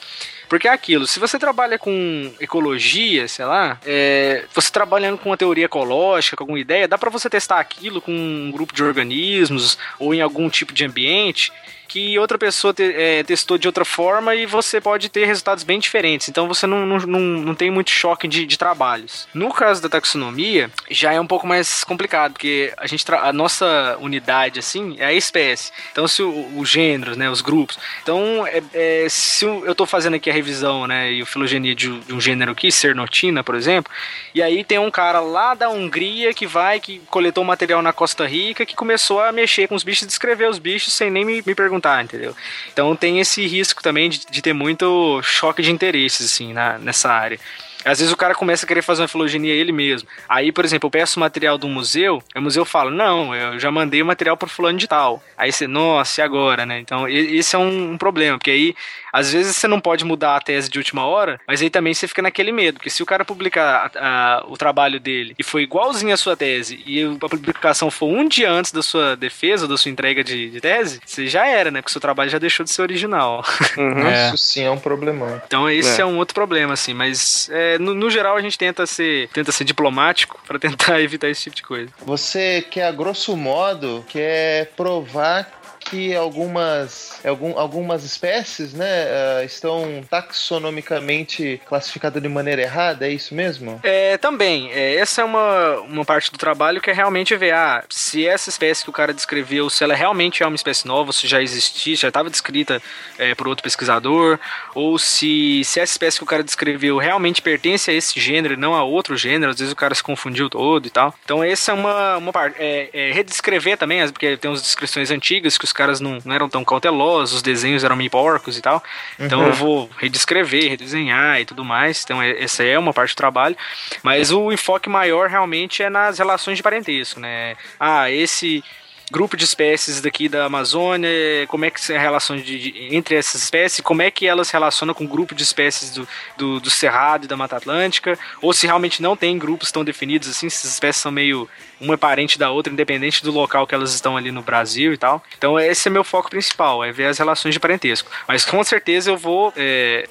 [0.47, 5.37] Porque é aquilo, se você trabalha com ecologia, sei lá, é, você trabalhando com uma
[5.37, 9.77] teoria ecológica, com alguma ideia, dá para você testar aquilo com um grupo de organismos
[9.99, 11.51] ou em algum tipo de ambiente
[11.87, 15.79] que outra pessoa te- é, testou de outra forma e você pode ter resultados bem
[15.79, 16.27] diferentes.
[16.27, 19.25] Então você não, não, não, não tem muito choque de, de trabalhos.
[19.33, 23.97] No caso da taxonomia, já é um pouco mais complicado, porque a, gente a nossa
[24.01, 25.71] unidade, assim, é a espécie.
[25.93, 27.79] Então, se os gêneros, né, os grupos.
[28.03, 32.13] Então, é, é, se eu tô fazendo aqui a revisão, né, e filogenia de, de
[32.13, 33.91] um gênero aqui, Cernotina, por exemplo,
[34.33, 38.25] e aí tem um cara lá da Hungria que vai, que coletou material na Costa
[38.25, 41.55] Rica, que começou a mexer com os bichos, descrever os bichos sem nem me, me
[41.55, 42.35] perguntar, entendeu?
[42.71, 47.11] Então tem esse risco também de, de ter muito choque de interesses, assim, na, nessa
[47.11, 47.39] área.
[47.87, 50.09] Às vezes o cara começa a querer fazer uma filogenia ele mesmo.
[50.27, 54.01] Aí, por exemplo, eu peço material do museu, o museu fala, não, eu já mandei
[54.01, 55.23] o material pro fulano de tal.
[55.37, 56.79] Aí você, nossa, e agora, né?
[56.79, 58.75] Então, esse é um problema, porque aí,
[59.17, 62.07] às vezes você não pode mudar a tese de última hora, mas aí também você
[62.07, 65.63] fica naquele medo, porque se o cara publicar a- a- o trabalho dele e foi
[65.63, 69.69] igualzinho à sua tese, e a publicação for um dia antes da sua defesa, ou
[69.69, 71.81] da sua entrega de, de tese, você já era, né?
[71.81, 73.43] Porque o seu trabalho já deixou de ser original.
[74.07, 74.27] É.
[74.27, 75.41] Isso sim é um problemão.
[75.45, 76.03] Então esse É.
[76.03, 79.51] é, um outro problema, assim, mas é, no, no geral a gente tenta ser, tenta
[79.51, 81.89] ser diplomático pra tentar evitar esse tipo de coisa.
[82.05, 85.56] Você quer, a grosso modo, quer provar
[85.89, 93.33] que algumas, algum, algumas espécies, né, ah, estão taxonomicamente classificadas de maneira errada, é isso
[93.33, 93.79] mesmo?
[93.83, 94.71] É, também.
[94.71, 98.49] É, essa é uma, uma parte do trabalho que é realmente ver ah, se essa
[98.49, 101.95] espécie que o cara descreveu, se ela realmente é uma espécie nova, se já existia,
[101.95, 102.81] já estava descrita
[103.17, 104.39] é, por outro pesquisador,
[104.75, 108.57] ou se, se essa espécie que o cara descreveu realmente pertence a esse gênero e
[108.57, 111.13] não a outro gênero, às vezes o cara se confundiu todo e tal.
[111.23, 112.57] Então essa é uma, uma parte.
[112.59, 116.49] É, é redescrever também, porque tem umas descrições antigas que os caras não, não eram
[116.49, 118.83] tão cautelosos, os desenhos eram meio porcos e tal.
[119.19, 119.47] Então Uhum.
[119.47, 122.03] eu vou redescrever, redesenhar e tudo mais.
[122.03, 123.55] Então é- essa é uma parte do trabalho.
[124.03, 127.55] Mas o enfoque maior realmente é nas relações de parentesco, né?
[127.79, 128.63] Ah, esse
[129.11, 131.09] grupo de espécies daqui da Amazônia,
[131.47, 134.47] como é que é a relação de, de- entre essas espécies, como é que elas
[134.47, 138.17] se relacionam com o grupo de espécies do, do, do Cerrado e da Mata Atlântica,
[138.41, 141.47] ou se realmente não tem grupos tão definidos assim, se as espécies são meio
[141.79, 144.97] uma é parente da outra, independente do local que elas estão ali no Brasil e
[144.97, 145.23] tal.
[145.37, 148.09] Então esse é meu foco principal, é ver as relações de parentesco.
[148.27, 150.07] Mas com certeza eu vou, é,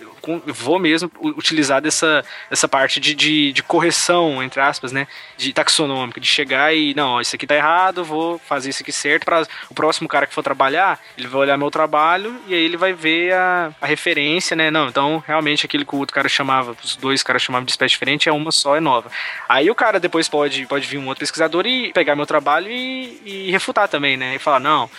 [0.47, 5.07] vou mesmo utilizar dessa, dessa parte de, de, de correção, entre aspas, né?
[5.37, 8.93] De taxonômica, de chegar e, não, ó, isso aqui tá errado, vou fazer isso aqui
[8.93, 9.25] certo.
[9.25, 12.77] Para o próximo cara que for trabalhar, ele vai olhar meu trabalho e aí ele
[12.77, 14.71] vai ver a, a referência, né?
[14.71, 17.93] Não, então realmente aquilo que o outro cara chamava, os dois caras chamavam de espécie
[17.93, 19.11] diferente, é uma só, é nova.
[19.49, 23.21] Aí o cara depois pode, pode vir um outro pesquisador e pegar meu trabalho e,
[23.25, 24.35] e refutar também, né?
[24.35, 24.91] E falar, não,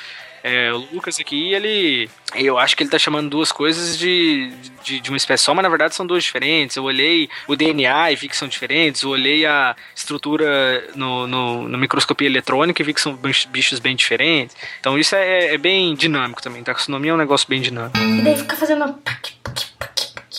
[0.47, 2.09] é, o Lucas aqui, ele.
[2.35, 4.51] Eu acho que ele tá chamando duas coisas de,
[4.83, 6.75] de, de uma espécie só, mas na verdade são duas diferentes.
[6.75, 9.01] Eu olhei o DNA e vi que são diferentes.
[9.01, 13.95] Eu olhei a estrutura no, no, no microscopia eletrônica e vi que são bichos- bem
[13.95, 14.55] diferentes.
[14.79, 16.63] Então isso é, é bem dinâmico também.
[16.63, 17.97] Taxonomia é um negócio bem dinâmico.
[17.97, 18.85] E daí fica fazendo.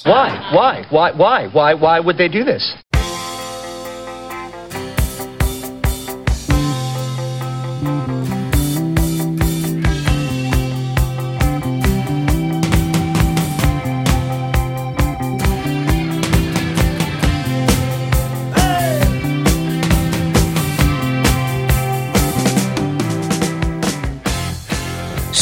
[0.04, 0.30] Why?
[0.52, 0.86] Why?
[0.90, 1.12] Why?
[1.12, 1.46] Why?
[1.52, 1.74] Why?
[1.74, 2.62] Why would they do this?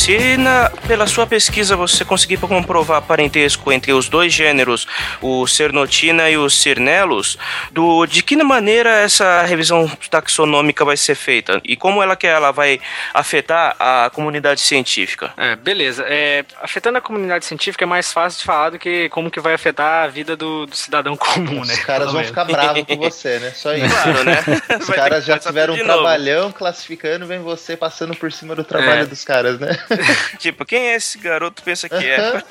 [0.07, 4.87] Se na, pela sua pesquisa você conseguir comprovar parentesco entre os dois gêneros,
[5.21, 7.37] o Cernotina e os Cirnelos,
[7.73, 11.61] do, de que maneira essa revisão taxonômica vai ser feita?
[11.65, 12.81] E como ela que ela vai
[13.13, 15.33] afetar a comunidade científica?
[15.37, 16.05] É, beleza.
[16.07, 19.55] É, afetando a comunidade científica é mais fácil de falar do que como que vai
[19.55, 21.75] afetar a vida do, do cidadão comum, né?
[21.75, 23.51] Os caras vão ficar bravos com você, né?
[23.57, 23.93] Só isso.
[23.93, 24.45] Claro, né?
[24.81, 25.95] Os caras já tiveram um de novo.
[25.95, 29.07] trabalhão classificando, vem você passando por cima do trabalho É.
[29.07, 29.77] dos caras, né?
[30.39, 32.43] Tipo, quem é esse garoto pensa que é?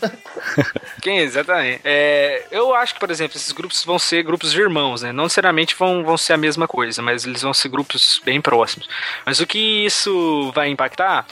[1.02, 1.82] Quem, exatamente.
[1.84, 5.12] É, eu acho que, por exemplo, esses grupos vão ser grupos de irmãos, né?
[5.12, 8.88] Não necessariamente vão, vão ser a mesma coisa, mas eles vão ser grupos bem próximos.
[9.26, 11.26] Mas o que isso vai impactar?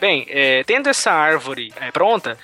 [0.00, 2.38] Bem, é, tendo essa árvore é, pronta,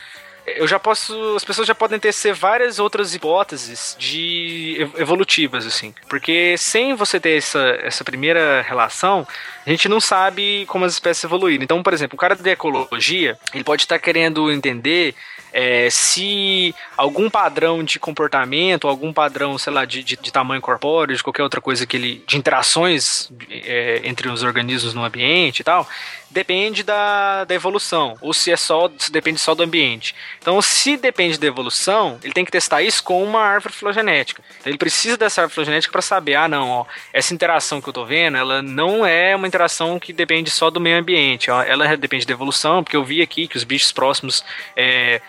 [0.47, 1.35] eu já posso.
[1.37, 5.95] As pessoas já podem tecer várias outras hipóteses de ev- evolutivas, assim.
[6.09, 9.27] Porque sem você ter essa, essa primeira relação,
[9.67, 11.65] a gente não sabe como as espécies evoluíram.
[11.65, 15.15] Então, por exemplo, o cara da ecologia, ele pode estar querendo entender
[15.53, 21.17] é, se algum padrão de comportamento, algum padrão, sei lá, de, de, de tamanho corpóreo,
[21.17, 22.23] de qualquer outra coisa que ele.
[22.27, 25.89] de interações é, entre os organismos no ambiente e tal,
[26.31, 28.17] depende da, da evolução.
[28.21, 28.91] Ou se é só.
[28.99, 30.15] se depende só do ambiente.
[30.39, 34.43] Então, se depende da evolução, ele tem que testar isso com uma árvore filogenética.
[34.61, 37.93] Então, ele precisa dessa árvore filogenética para saber, ah, não, ó, essa interação que eu
[37.93, 41.51] tô vendo, ela não é uma interação que depende só do meio ambiente.
[41.51, 44.45] Ó, ela depende da evolução, porque eu vi aqui que os bichos próximos
[44.77, 45.21] é,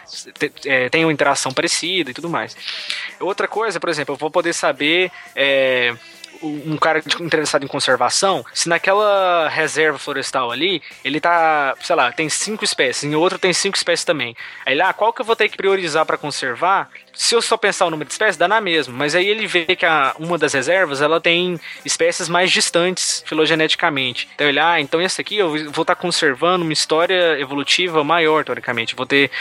[0.65, 2.55] é, têm uma interação parecida e tudo mais.
[3.19, 5.11] Outra coisa, por exemplo, eu vou poder saber.
[5.35, 5.95] é,
[6.43, 12.11] um cara de- interessado em conservação, se naquela reserva florestal ali, ele tá, sei lá,
[12.11, 14.35] tem cinco espécies, em outra tem cinco espécies também.
[14.65, 16.89] Aí lá, qual que eu vou ter que priorizar para conservar?
[17.13, 18.93] Se eu só pensar o número de espécies, dá na mesma.
[18.93, 24.29] Mas aí ele vê que a, uma das reservas, ela tem espécies mais distantes filogeneticamente.
[24.35, 28.95] Então ele, ah, então esse aqui eu vou estar conservando uma história evolutiva maior, teoricamente.
[28.95, 29.31] Vou ter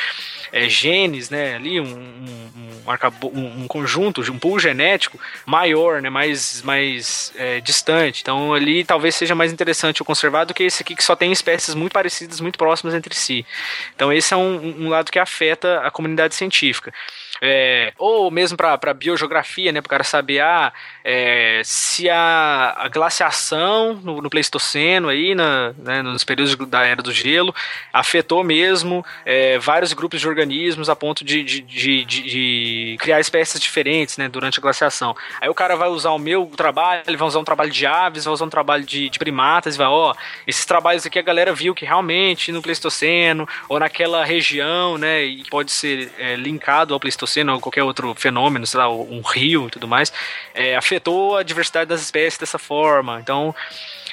[0.52, 2.50] é, genes, né, ali, um, um,
[2.86, 8.22] um, um- conjunto, um pool genético maior, né, mais, mais é, distante.
[8.22, 11.32] Então ali talvez seja mais interessante eu conservar do que esse aqui que só tem
[11.32, 13.44] espécies muito parecidas, muito próximas entre si.
[13.94, 16.92] Então esse é um, um lado que afeta a comunidade científica.
[17.42, 20.72] É, ou mesmo para biogeografia, né, para o cara saber ah,
[21.04, 27.02] é, se a, a glaciação no, no Pleistoceno aí, na, né, nos períodos da era
[27.02, 27.54] do gelo,
[27.92, 33.60] afetou mesmo é, vários grupos de organismos a ponto de, de, de, de- criar espécies
[33.60, 35.16] diferentes, né, durante a glaciação.
[35.40, 38.24] Aí o cara vai usar o meu trabalho, ele vai usar um trabalho de aves,
[38.24, 40.14] vai usar um trabalho de, de primatas, e vai, ó,
[40.46, 45.44] esses trabalhos aqui a galera viu que realmente no Pleistoceno, ou naquela região, né, e
[45.48, 49.70] pode ser é, linkado ao Pleistoceno ou qualquer outro fenômeno, sei lá, um rio e
[49.70, 50.12] tudo mais,
[50.54, 53.18] é, afetou a diversidade das espécies dessa forma.
[53.20, 53.54] Então,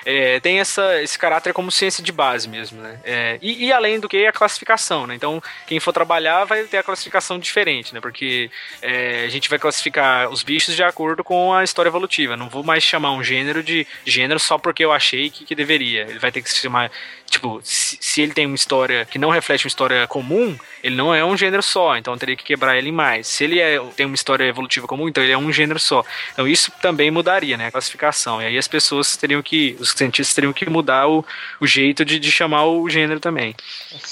[0.06, 3.00] é, tem essa, esse caráter como ciência de base mesmo, né?
[3.04, 5.16] É, e, e além do que a classificação, né?
[5.16, 6.13] Então, quem for trabalhar
[6.46, 8.02] vai ter a classificação diferente, né?
[8.02, 8.50] Porque
[8.82, 12.38] é, a gente vai classificar os bichos de acordo com a história evolutiva.
[12.38, 16.02] Não vou mais chamar um gênero de gênero só porque eu achei que, que deveria.
[16.02, 16.92] Ele vai ter que se chamar,
[17.30, 21.14] tipo, se, se ele tem uma história que não reflete uma história comum, ele não
[21.14, 23.28] é um gênero só, então eu teria que quebrar ele em mais.
[23.28, 26.04] Se ele é, tem uma história evolutiva comum, então ele é um gênero só.
[26.34, 28.42] Então isso também mudaria, né, a classificação.
[28.42, 31.26] E aí as pessoas teriam que, os cientistas teriam que mudar o,
[31.60, 33.56] o jeito de, de chamar o gênero também.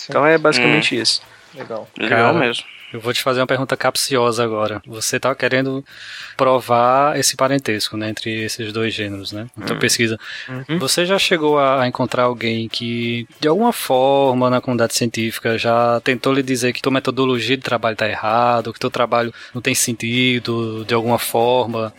[0.09, 1.21] Então é basicamente isso.
[1.55, 1.87] Legal.
[1.97, 2.65] Legal mesmo.
[2.93, 4.81] Eu vou te fazer uma pergunta capciosa agora.
[4.85, 5.83] Você tá querendo
[6.35, 9.47] provar esse parentesco, né, entre esses dois gêneros, né?
[9.55, 10.19] Na tua pesquisa.
[10.77, 16.33] Você já chegou a encontrar alguém que, de alguma forma, na comunidade científica, já tentou
[16.33, 20.83] lhe dizer que tua metodologia de trabalho tá errado, que teu trabalho não tem sentido,
[20.85, 21.93] de alguma forma?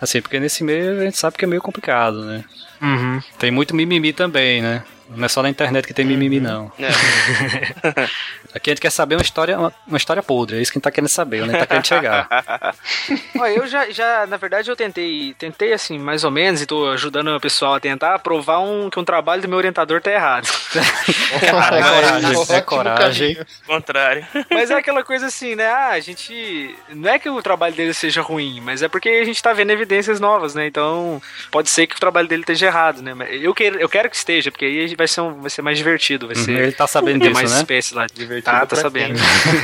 [0.00, 2.44] Assim, porque nesse meio a gente sabe que é meio complicado, né?
[2.80, 3.20] Uhum.
[3.38, 4.82] Tem muito mimimi também, né?
[5.14, 6.70] Não é só na internet que tem mimimi, não.
[6.78, 6.88] É.
[8.58, 10.80] Aqui a gente quer saber uma história, uma, uma história podre, é isso que a
[10.80, 12.74] gente tá querendo saber, onde a gente tá querendo chegar.
[13.38, 16.88] Ó, eu já, já, na verdade, eu tentei, tentei assim, mais ou menos, e tô
[16.90, 20.48] ajudando o pessoal a tentar provar um, que um trabalho do meu orientador tá errado.
[21.40, 23.34] é coragem, é coragem.
[23.34, 23.46] caminho.
[23.64, 24.26] Contrário.
[24.50, 25.66] Mas é aquela coisa assim, né?
[25.68, 26.74] Ah, a gente.
[26.88, 29.70] Não é que o trabalho dele seja ruim, mas é porque a gente tá vendo
[29.70, 30.66] evidências novas, né?
[30.66, 33.14] Então, pode ser que o trabalho dele esteja errado, né?
[33.14, 35.78] Mas Eu quero, eu quero que esteja, porque aí vai ser, um, vai ser mais
[35.78, 36.58] divertido, vai ser.
[36.58, 37.58] Ele tá sabendo disso, mais né?
[37.58, 38.06] espécies lá.
[38.12, 39.18] Divertido Tá, tá pra sabendo.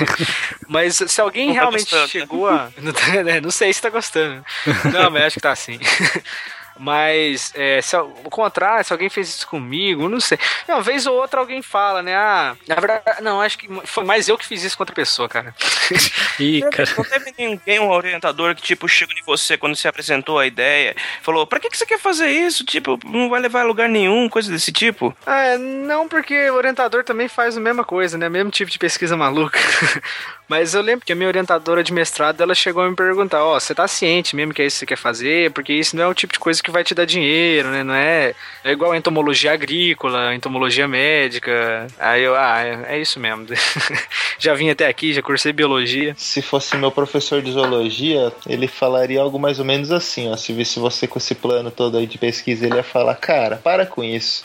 [0.69, 2.09] mas se alguém Não tá realmente gostando.
[2.09, 2.71] chegou a.
[2.79, 4.45] Não, tá- né, não sei se tá gostando.
[4.93, 5.79] Não, mas acho que tá assim.
[6.79, 10.39] Mas, é, se, ao contrário, se alguém fez isso comigo, não sei.
[10.69, 12.15] Uma vez ou outra alguém fala, né?
[12.17, 15.29] Ah, na verdade, não, acho que foi mais eu que fiz isso com outra pessoa,
[15.29, 15.55] cara.
[16.39, 16.89] Ih, cara.
[16.97, 20.97] Não teve ninguém, um orientador que, tipo, chegou em você quando você apresentou a ideia,
[21.23, 22.65] falou, pra que, que você quer fazer isso?
[22.65, 25.17] Tipo, não vai levar a lugar nenhum, coisa desse tipo.
[25.27, 28.29] Ah, não, porque o orientador também faz a mesma coisa, né?
[28.29, 29.59] Mesmo tipo de pesquisa maluca.
[30.49, 33.59] Mas eu lembro que a minha orientadora de mestrado, ela chegou a me perguntar, ó,
[33.59, 35.51] você tá ciente mesmo que é isso que você quer fazer?
[35.53, 37.85] Porque isso não é o tipo de coisa que vai te dar dinheiro, né?
[37.85, 38.35] Não é,
[38.65, 41.87] é igual a entomologia agrícola, a entomologia médica.
[41.99, 43.47] Aí eu, ah, é, é isso mesmo.
[44.39, 46.15] já vim até aqui, já cursei biologia.
[46.17, 50.37] Se fosse meu professor de zoologia, ele falaria algo mais ou menos assim, ó.
[50.37, 53.87] Se visse você com esse plano todo aí de pesquisa, ele ia falar, cara, para
[53.87, 54.45] com isso.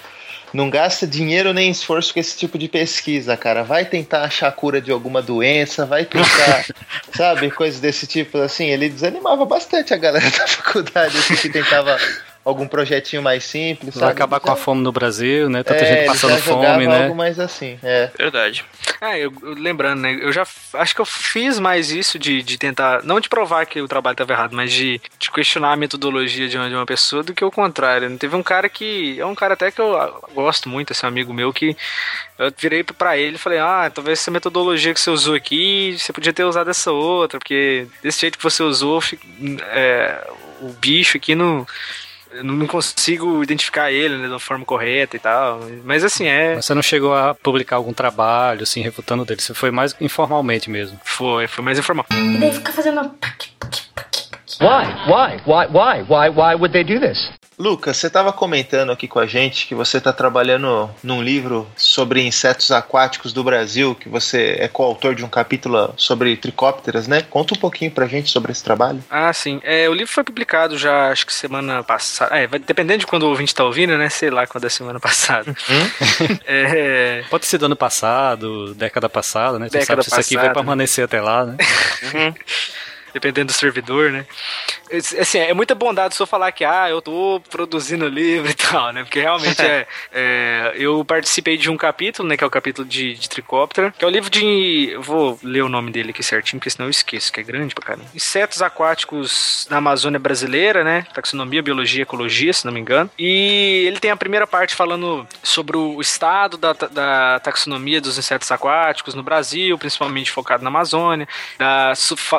[0.54, 3.64] Não gasta dinheiro nem esforço com esse tipo de pesquisa, cara.
[3.64, 6.66] Vai tentar achar cura de alguma doença, vai tentar,
[7.16, 8.66] sabe, coisas desse tipo, assim.
[8.66, 11.98] Ele desanimava bastante a galera da faculdade, assim, que tentava
[12.50, 14.12] algum projetinho mais simples, Vai sabe?
[14.14, 15.64] acabar com a fome no Brasil, né?
[15.64, 17.04] Tanta é, gente passando fome, né?
[17.04, 18.10] algo mais assim, é.
[18.18, 18.66] Verdade.
[19.00, 20.18] Ah, eu, eu- lembrando, né?
[20.22, 23.82] Eu já acho que eu fiz mais isso de, de tentar, não de provar que
[23.82, 27.24] o trabalho estava errado, mas de, de questionar a metodologia de uma, de uma pessoa
[27.24, 28.18] do que o contrário.
[28.18, 29.20] Teve um cara que.
[29.20, 29.96] É um cara até que eu
[30.34, 31.76] gosto muito, esse amigo meu, que
[32.38, 36.12] eu virei pra ele e falei: Ah, talvez essa metodologia que você usou aqui, você
[36.12, 39.02] podia ter usado essa outra, porque desse jeito que você usou,
[39.72, 40.28] é,
[40.62, 41.66] o bicho aqui não.
[42.32, 45.62] Eu não consigo identificar ele né, da forma correta e tal.
[45.84, 46.56] Mas assim, é.
[46.56, 49.42] Mas Você não chegou a publicar algum trabalho, assim, refutando dele.
[49.42, 51.00] Você foi mais informalmente mesmo.
[51.04, 52.06] Foi, foi mais informal.
[52.12, 53.02] E daí fica fazendo.
[54.62, 54.86] Why?
[55.08, 55.42] Why?
[55.46, 55.68] Why?
[55.72, 56.02] Why?
[56.08, 56.30] Why?
[56.30, 57.39] Why would they do this?
[57.60, 62.26] Lucas, você estava comentando aqui com a gente que você está trabalhando num livro sobre
[62.26, 67.22] insetos aquáticos do Brasil, que você é coautor de um capítulo sobre tricópteras, né?
[67.30, 69.04] Conta um pouquinho pra gente sobre esse trabalho.
[69.10, 69.60] Ah, sim.
[69.62, 72.34] É, o livro foi publicado já, acho que semana passada.
[72.34, 74.08] É, vai dependendo de quando o ouvinte tá ouvindo, né?
[74.08, 75.54] Sei lá quando é semana passada.
[76.48, 79.68] é, Pode ser do ano passado, década passada, né?
[79.68, 80.60] Você Década sabe se isso aqui vai passada.
[80.62, 81.58] permanecer até lá, né?
[83.14, 84.26] dependendo do servidor, né?
[85.20, 89.04] Assim, é muita bondade só falar que, ah, eu tô produzindo livro e tal, né?
[89.04, 92.36] Porque realmente é, é, Eu participei de um capítulo, né?
[92.36, 94.90] Que é o capítulo de, de Tricóptera, que é o livro de.
[94.92, 97.76] Eu vou ler o nome dele aqui certinho, porque senão eu esqueço, que é grande
[97.76, 98.06] pra caramba.
[98.16, 101.06] Insetos aquáticos na Amazônia brasileira, né?
[101.14, 103.10] Taxonomia, biologia, ecologia, se não me engano.
[103.18, 108.52] E ele tem a primeira parte falando sobre o estado da, da taxonomia dos insetos
[108.52, 111.28] aquáticos no Brasil, principalmente focado na Amazônia.
[111.58, 111.94] Da-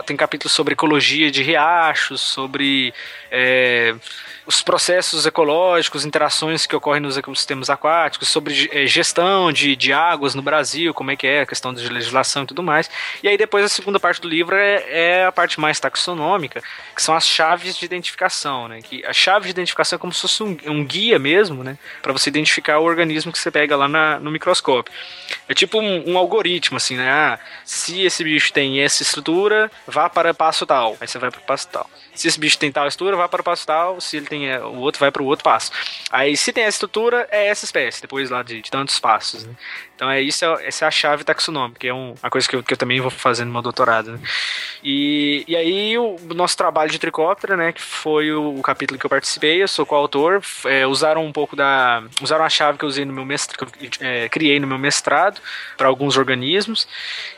[0.05, 2.93] tem capítulos sobre ecologia de riachos, sobre
[3.31, 3.95] é,
[4.47, 10.35] os processos ecológicos, interações que ocorrem nos ecossistemas aquáticos, sobre eh, gestão de, de águas
[10.35, 12.91] no Brasil, como é que é a questão de legislação e tudo mais.
[13.23, 16.63] E aí depois a segunda parte do livro é, é a parte mais taxonômica,
[16.95, 18.81] que são as chaves de identificação, né?
[18.83, 21.79] Que a chave de identificação é como se fosse um, um guia mesmo, né?
[22.03, 24.93] Para você identificar o organismo que você pega lá na, no microscópio.
[25.49, 27.11] É tipo um, um algoritmo, assim, né?
[27.11, 30.97] Ah, se esse bicho tem essa estrutura, vá para passo tal.
[31.01, 31.91] Aí você vai para passo tal.
[32.21, 34.01] Se esse bicho tem tal estrutura, vai para o passo tal.
[34.01, 35.73] Se ele tem é, o outro, vai para o outro passo.
[36.11, 39.45] Aí, se tem essa estrutura, é essa espécie, depois lá de, de tantos passos.
[39.45, 39.55] Né?
[40.01, 42.63] Então, é isso, é, essa é a chave taxonômica, é um, uma coisa que eu,
[42.63, 44.13] que eu também vou fazer no meu doutorado.
[44.13, 44.19] Né?
[44.83, 49.11] E, e aí, o, nosso trabalho de tricóptera, né, que foi o, capítulo que eu
[49.11, 52.03] participei, eu sou coautor, é, usaram um pouco da.
[52.23, 54.79] Usaram a chave que eu usei no meu mestrado, que eu é, criei no meu
[54.79, 55.39] mestrado
[55.77, 56.89] para alguns organismos.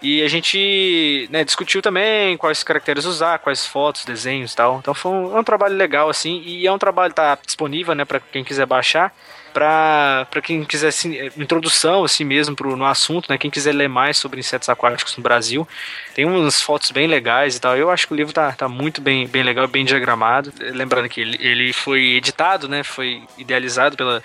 [0.01, 4.79] E a gente né, discutiu também quais caracteres usar, quais fotos, desenhos e tal.
[4.79, 8.05] Então foi um, é um trabalho legal, assim, e é um trabalho tá disponível, né,
[8.05, 9.13] para quem quiser baixar
[9.53, 13.39] para quem quiser assim, introdução assim mesmo pro, no assunto, né?
[13.39, 15.67] Quem quiser ler mais sobre insetos aquáticos no Brasil,
[16.15, 17.77] tem umas fotos bem legais e tal.
[17.77, 20.53] Eu acho que o livro tá, tá muito bem, bem legal, bem diagramado.
[20.59, 22.83] Lembrando que ele, ele foi editado, né?
[22.83, 24.23] Foi idealizado pela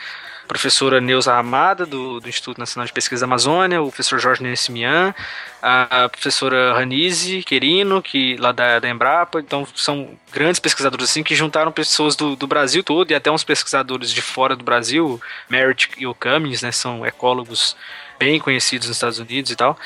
[0.47, 5.13] professora Neuza Ramada, do, do Instituto Nacional de Pesquisa da Amazônia, o professor Jorge Nessimian,
[5.61, 11.35] a professora Ranise Querino, que lá da, da Embrapa, então são grandes pesquisadores assim que
[11.35, 15.89] juntaram pessoas do, do Brasil todo e até uns pesquisadores de fora do Brasil, Merritt
[15.97, 17.75] e o Cummings, né, são ecólogos
[18.19, 19.77] bem conhecidos nos Estados Unidos e tal.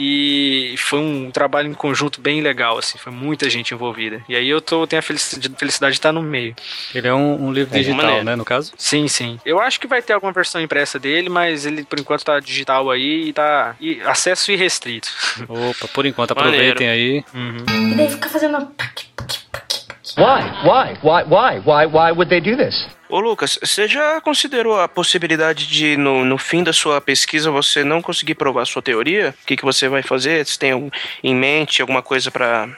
[0.00, 4.22] E foi um trabalho em conjunto bem legal, assim, foi muita gente envolvida.
[4.28, 6.54] E aí eu tô, tenho a felicidade, felicidade de estar no meio.
[6.94, 8.72] Ele é um, um livro É, digital, né, no caso?
[8.78, 9.40] Sim, sim.
[9.44, 12.88] Eu acho que vai ter alguma versão impressa dele, mas ele por enquanto tá digital
[12.90, 13.74] aí e tá.
[13.80, 15.08] E acesso irrestrito.
[15.48, 16.72] Opa, por enquanto, Maneiro.
[16.72, 17.24] aproveitem aí.
[17.92, 18.58] E daí fica fazendo.
[20.16, 20.42] Why?
[20.64, 20.98] Why?
[21.02, 21.24] Why?
[21.24, 21.58] Why?
[21.64, 21.86] Why?
[21.86, 22.86] Why would they do this?
[23.10, 27.82] Ô Lucas, você já considerou a possibilidade de, no, no fim da sua pesquisa, você
[27.82, 29.34] não conseguir provar a sua teoria?
[29.42, 30.44] O que, que você vai fazer?
[30.44, 30.92] Você tem
[31.24, 32.68] em mente alguma coisa pra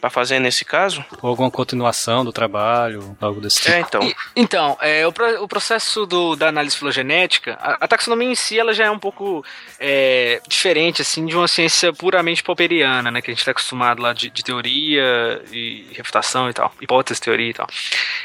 [0.00, 1.04] pra fazer nesse caso?
[1.22, 3.72] Ou alguma continuação do trabalho, algo desse tipo.
[3.74, 4.12] É, então.
[4.34, 8.72] Então, é, o, o processo do- da análise filogenética, a, a taxonomia em si ela
[8.72, 9.44] já é um pouco
[9.78, 14.12] é, diferente assim de uma ciência puramente popperiana, né, que a gente está acostumado lá
[14.12, 17.66] de, de teoria e refutação e tal, hipótese, teoria e tal.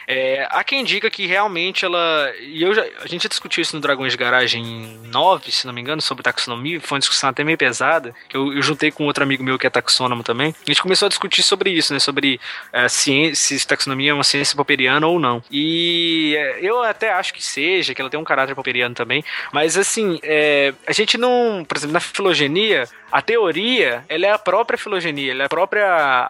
[0.08, 2.32] É, há quem diga que realmente ela.
[2.40, 5.74] E eu já, a gente já discutiu isso no Dragões de Garagem 9, se não
[5.74, 6.80] me engano, sobre taxonomia.
[6.80, 8.14] Foi uma discussão até meio pesada.
[8.30, 10.54] Que eu, eu juntei com outro amigo meu que é taxônomo também.
[10.66, 12.00] A gente começou a discutir sobre isso, né?
[12.00, 12.40] Sobre
[12.72, 15.44] é, ciência, se taxonomia é uma ciência popperiana ou não.
[15.52, 19.24] E é, eu até acho que seja, que ela tem um caráter popperiano também.
[19.52, 21.66] Mas assim, é, a gente não.
[21.68, 22.88] Por exemplo, na filogenia.
[23.12, 25.86] A teoria, ela é a própria filogenia, ela é a própria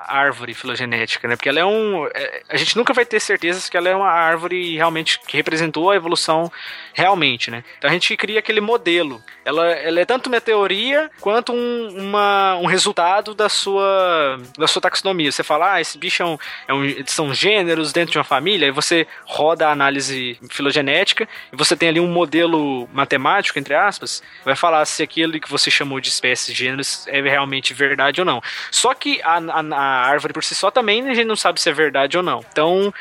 [0.08, 1.36] árvore filogenética, né?
[1.36, 2.08] Porque ela é um.
[2.14, 5.90] é, a gente nunca vai ter certeza que ela é uma árvore realmente que representou
[5.90, 6.52] a evolução
[6.94, 7.64] realmente, né?
[7.78, 9.22] Então a gente cria aquele modelo.
[9.44, 14.82] Ela, ela é tanto uma teoria quanto um, uma, um resultado da sua, da sua
[14.82, 15.32] taxonomia.
[15.32, 18.68] Você fala, ah, esse bicho é um, é um, são gêneros dentro de uma família,
[18.68, 24.24] aí você roda a análise filogenética e você tem ali um modelo matemático, entre aspas,
[24.44, 28.42] vai falar se aquilo que você chamou de espécies, gêneros, é realmente verdade ou não.
[28.72, 31.70] Só que a, a, a árvore por si só também a gente não sabe se
[31.70, 32.44] é verdade ou não.
[32.52, 32.94] Então,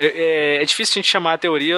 [0.00, 1.76] é, é- é difícil a gente chamar a teoria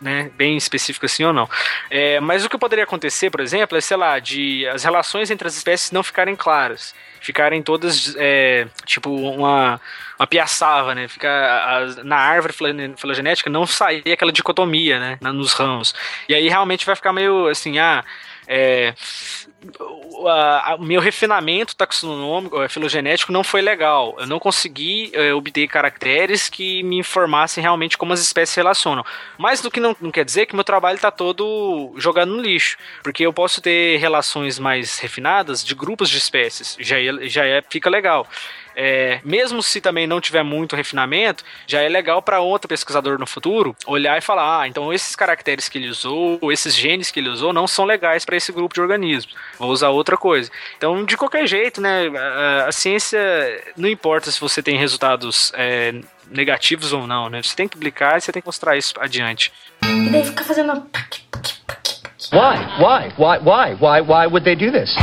[0.00, 1.48] né, bem específica assim ou não.
[1.90, 5.46] É, mas o que poderia acontecer, por exemplo, é, sei lá, de as relações entre
[5.46, 6.94] as espécies não ficarem claras.
[7.22, 9.78] Ficarem todas, é, tipo, uma,
[10.18, 11.06] uma piaçava, né?
[11.06, 15.18] Ficar na árvore filo- filogenética não sair aquela dicotomia, né?
[15.20, 15.94] Nos ramos.
[16.28, 18.02] E aí realmente vai ficar meio assim, ah.
[18.52, 18.94] É,
[20.78, 24.16] o meu refinamento taxonômico, eh, filogenético não foi legal.
[24.18, 29.04] Eu não consegui eh, obter caracteres que me informassem realmente como as espécies se relacionam.
[29.38, 32.76] Mas do que não, não quer dizer que meu trabalho está todo jogado no lixo.
[33.04, 36.76] Porque eu posso ter relações mais refinadas de grupos de espécies.
[36.80, 38.26] Já, é- já é, fica legal.
[38.74, 43.26] É, mesmo se também não tiver muito refinamento, já é legal para outro pesquisador no
[43.26, 47.20] futuro olhar e falar: ah, então esses caracteres que ele usou, ou esses genes que
[47.20, 49.34] ele usou, não são legais para esse grupo de organismos.
[49.58, 50.50] Vou usar outra coisa.
[50.76, 53.20] Então, de qualquer jeito, né, a, a ciência
[53.76, 55.94] não importa se você tem resultados é,
[56.30, 57.42] negativos ou não, né?
[57.42, 59.52] Você tem que publicar e você tem que mostrar isso adiante.
[59.82, 60.86] E daí fica fazendo.
[62.32, 62.58] Why?
[62.78, 63.12] Why?
[63.18, 63.38] Why?
[63.38, 63.74] Why?
[63.80, 64.00] Why?
[64.02, 64.94] Why would they do this?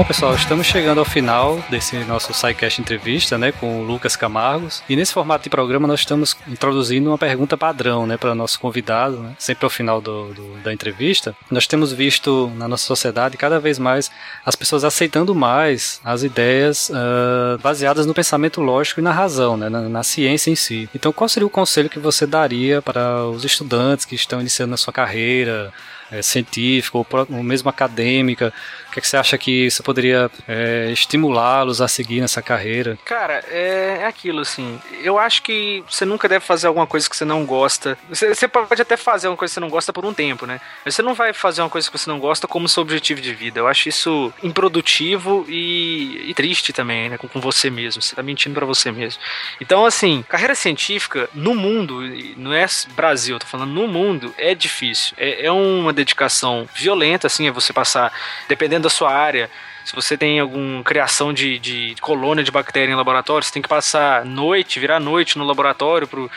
[0.00, 4.82] Bom, pessoal, estamos chegando ao final desse nosso SciCast entrevista, né, com o Lucas Camargos.
[4.88, 9.18] E nesse formato de programa nós estamos introduzindo uma pergunta padrão, né, para nosso convidado,
[9.18, 11.36] né, sempre ao final do, do, da entrevista.
[11.50, 14.10] Nós temos visto na nossa sociedade cada vez mais
[14.42, 19.68] as pessoas aceitando mais as ideias uh, baseadas no pensamento lógico e na razão, né,
[19.68, 20.88] na, na ciência em si.
[20.94, 24.78] Então, qual seria o conselho que você daria para os estudantes que estão iniciando a
[24.78, 25.70] sua carreira?
[26.10, 28.52] é, científica ou, ou mesmo acadêmica?
[28.90, 32.98] O que, que você acha que isso poderia é, estimulá-los a seguir nessa carreira?
[33.04, 34.80] Cara, é, é aquilo, assim.
[35.00, 37.96] Eu acho que você nunca deve fazer alguma coisa que você não gosta.
[38.08, 40.60] Você, você pode até fazer uma coisa que você não gosta por um tempo, né?
[40.84, 43.32] Mas você não vai fazer uma coisa que você não gosta como seu objetivo de
[43.32, 43.60] vida.
[43.60, 47.16] Eu acho isso improdutivo e, e triste também, né?
[47.16, 48.02] Com, com você mesmo.
[48.02, 49.22] Você tá mentindo pra você mesmo.
[49.60, 52.00] Então, assim, carreira científica no mundo,
[52.36, 52.66] não é
[52.96, 55.14] Brasil, eu tô falando no mundo, é difícil.
[55.16, 58.12] É, é uma dedicação violenta, assim, é você passar,
[58.48, 59.50] dependendo da sua área,
[59.84, 63.68] se você tem alguma criação de, de colônia de bactéria em laboratório, você tem que
[63.68, 66.30] passar noite, virar noite no laboratório pro,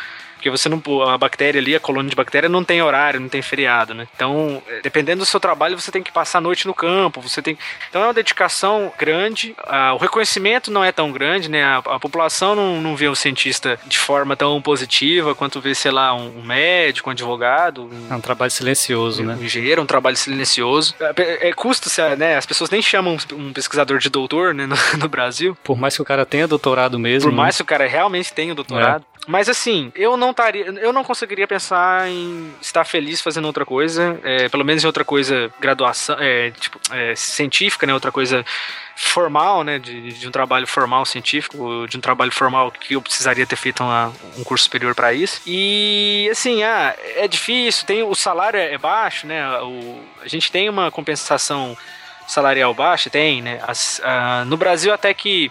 [0.43, 0.81] porque você não.
[1.07, 4.07] A bactéria ali, a colônia de bactéria, não tem horário, não tem feriado, né?
[4.13, 7.41] Então, eh, dependendo do seu trabalho, você tem que passar a noite no campo, você
[7.41, 7.57] tem.
[7.89, 9.55] Então é uma dedicação grande.
[9.65, 11.63] ah, o reconhecimento não é tão grande, né?
[11.63, 15.91] A, a população não, não vê o cientista de forma tão positiva quanto vê, sei
[15.91, 19.37] lá, um, um médico, um advogado, um, É um trabalho silencioso, né?
[19.39, 20.93] um engenheiro, um trabalho silencioso.
[20.99, 22.35] É, é custo, né?
[22.35, 24.65] As pessoas nem chamam um pesquisador de doutor, né?
[24.65, 25.57] No, no Brasil.
[25.63, 27.29] Por mais que o cara tenha doutorado mesmo.
[27.29, 29.05] Por mais que o cara realmente tenha doutorado.
[29.27, 34.19] Mas assim, eu não estaria, eu não conseguiria pensar em estar feliz fazendo outra coisa,
[34.23, 38.45] é, pelo menos em outra coisa graduação, é, tipo, é, científica, né, outra coisa
[38.95, 43.45] formal, né, de, de um trabalho formal científico, de um trabalho formal que eu precisaria
[43.47, 45.41] ter feito uma- um curso superior para isso.
[45.47, 50.69] E assim, ah, é difícil, tem o salário é baixo, né, o, a gente tem
[50.69, 51.77] uma compensação
[52.27, 55.49] salarial baixa, tem, né, as- ah, no Brasil até que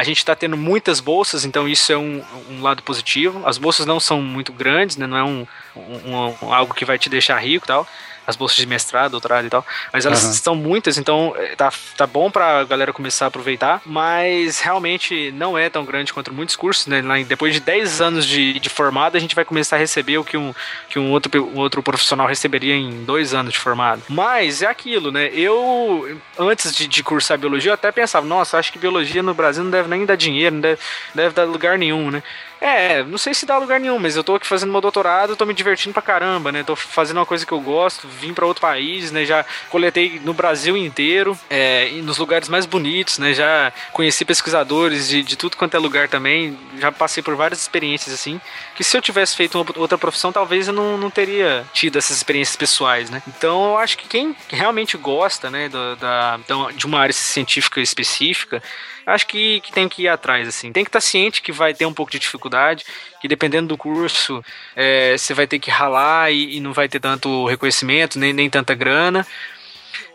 [0.00, 3.42] a gente está tendo muitas bolsas, então isso é um, um lado positivo.
[3.46, 5.06] As bolsas não são muito grandes, né?
[5.06, 5.46] não é um,
[5.76, 7.86] um- um- algo que vai te deixar rico e tal.
[8.30, 9.66] As bolsas de mestrado, doutorado e tal.
[9.92, 10.32] Mas elas Aham.
[10.32, 13.82] são muitas, então é, tá, tá bom pra galera começar a aproveitar.
[13.84, 17.02] Mas realmente não é tão grande quanto muitos cursos, né?
[17.26, 20.36] Depois de 10 anos de, de formado, a gente vai começar a receber o que
[20.36, 20.54] um,
[20.88, 24.02] que um, outro, um outro profissional receberia em dois anos de formado.
[24.08, 25.28] Mas é aquilo, né?
[25.32, 29.64] Eu, antes de, de cursar biologia, eu até pensava, nossa, acho que biologia no Brasil
[29.64, 30.80] não deve nem dar dinheiro, não deve,
[31.14, 32.22] deve dar lugar nenhum, né?
[32.60, 35.46] É, não sei se dá lugar nenhum, mas eu tô aqui fazendo meu doutorado, tô
[35.46, 36.62] me divertindo pra caramba, né?
[36.62, 39.24] Tô fazendo uma coisa que eu gosto, vim pra outro país, né?
[39.24, 43.32] Já coletei no Brasil inteiro, é, nos lugares mais bonitos, né?
[43.32, 48.12] Já conheci pesquisadores de, de tudo quanto é lugar também, já passei por várias experiências
[48.14, 48.38] assim,
[48.76, 52.18] que se eu tivesse feito uma outra profissão, talvez eu não, não teria tido essas
[52.18, 53.22] experiências pessoais, né?
[53.26, 56.38] Então eu acho que quem realmente gosta, né, da, da-
[56.74, 58.62] de uma área científica específica,
[59.10, 60.72] acho que, que tem que ir atrás, assim.
[60.72, 62.84] Tem que estar ciente que vai ter um pouco de dificuldade,
[63.20, 67.00] que dependendo do curso, é, você vai ter que ralar e, e não vai ter
[67.00, 69.26] tanto reconhecimento, nem, nem tanta grana.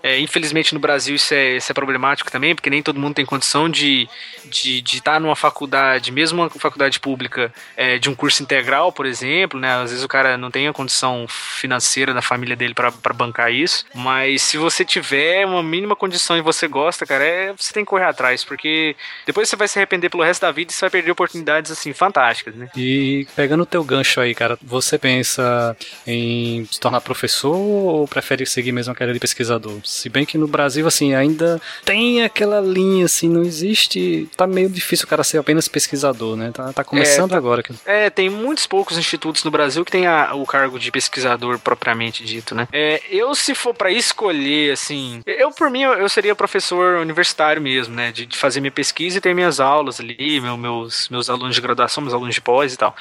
[0.01, 3.25] É, infelizmente no Brasil isso é, isso é problemático também, porque nem todo mundo tem
[3.25, 4.07] condição de
[4.49, 9.59] de, estar numa faculdade, mesmo uma faculdade pública, é, de um curso integral, por exemplo,
[9.59, 9.75] né?
[9.75, 13.85] Às vezes o cara não tem a condição financeira da família dele para bancar isso,
[13.93, 17.89] mas se você tiver uma mínima condição e você gosta, cara, é, você tem que
[17.89, 18.95] correr atrás, porque
[19.25, 21.93] depois você vai se arrepender pelo resto da vida e você vai perder oportunidades, assim,
[21.93, 22.69] fantásticas, né?
[22.75, 28.45] E pegando o teu gancho aí, cara, você pensa em se tornar professor ou prefere
[28.45, 29.79] seguir mesmo a carreira de pesquisador?
[29.83, 34.29] Se bem que no Brasil, assim, ainda tem aquela linha, assim, não existe.
[34.35, 36.51] Tá meio difícil o cara ser apenas pesquisador, né?
[36.53, 37.63] Tá, tá começando tá- agora.
[37.85, 42.23] É, tem muitos poucos institutos no Brasil que tem a- o cargo de pesquisador propriamente
[42.25, 42.67] dito, né?
[42.73, 47.61] É, eu, se for pra escolher, assim, eu por mim eu, eu seria professor universitário
[47.61, 48.11] mesmo, né?
[48.11, 51.61] De, de fazer minha pesquisa e ter minhas aulas ali, meu- meus, meus alunos de
[51.61, 52.93] graduação, meus alunos de pós e tal.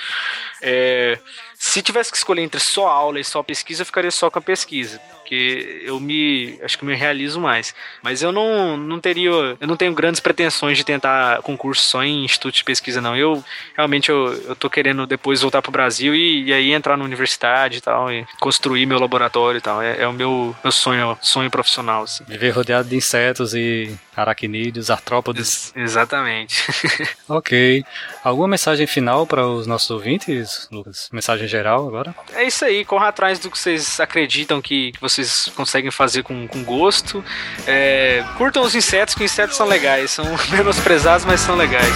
[0.63, 1.19] É,
[1.57, 4.43] se tivesse que escolher entre só aula e só pesquisa, eu ficaria só com a
[4.43, 5.01] pesquisa.
[5.25, 6.59] Porque eu me.
[6.63, 7.75] Acho que me realizo mais.
[8.03, 9.31] Mas eu não, não teria.
[9.31, 13.17] Eu não tenho grandes pretensões de tentar concurso só em instituto de pesquisa, não.
[13.17, 13.43] Eu
[13.75, 17.79] realmente eu, eu tô querendo depois voltar pro Brasil e, e aí entrar na universidade
[17.79, 19.81] e tal, e construir meu laboratório e tal.
[19.81, 22.23] É, é o meu, meu sonho, sonho profissional, assim.
[22.29, 25.73] Viver rodeado de insetos e aracnídeos, artrópodes.
[25.75, 26.63] Exatamente.
[27.29, 27.83] ok.
[28.23, 31.09] Alguma mensagem final para os nossos ouvintes, Lucas?
[31.13, 32.15] Mensagem geral agora?
[32.35, 36.23] É isso aí, corra atrás do que vocês acreditam que, que vocês vocês conseguem fazer
[36.23, 37.25] com, com gosto.
[37.67, 41.95] É, curtam os insetos, que os insetos são legais, são menosprezados, mas são legais.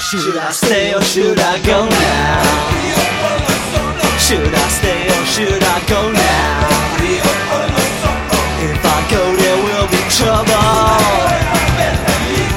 [0.00, 2.80] Should I stay or should I go now?
[4.18, 6.80] Should I stay or should I go now?
[8.62, 10.54] If I go, there will be trouble.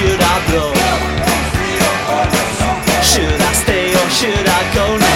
[0.06, 0.72] should I blow?
[3.02, 5.15] Should I stay or should I go now?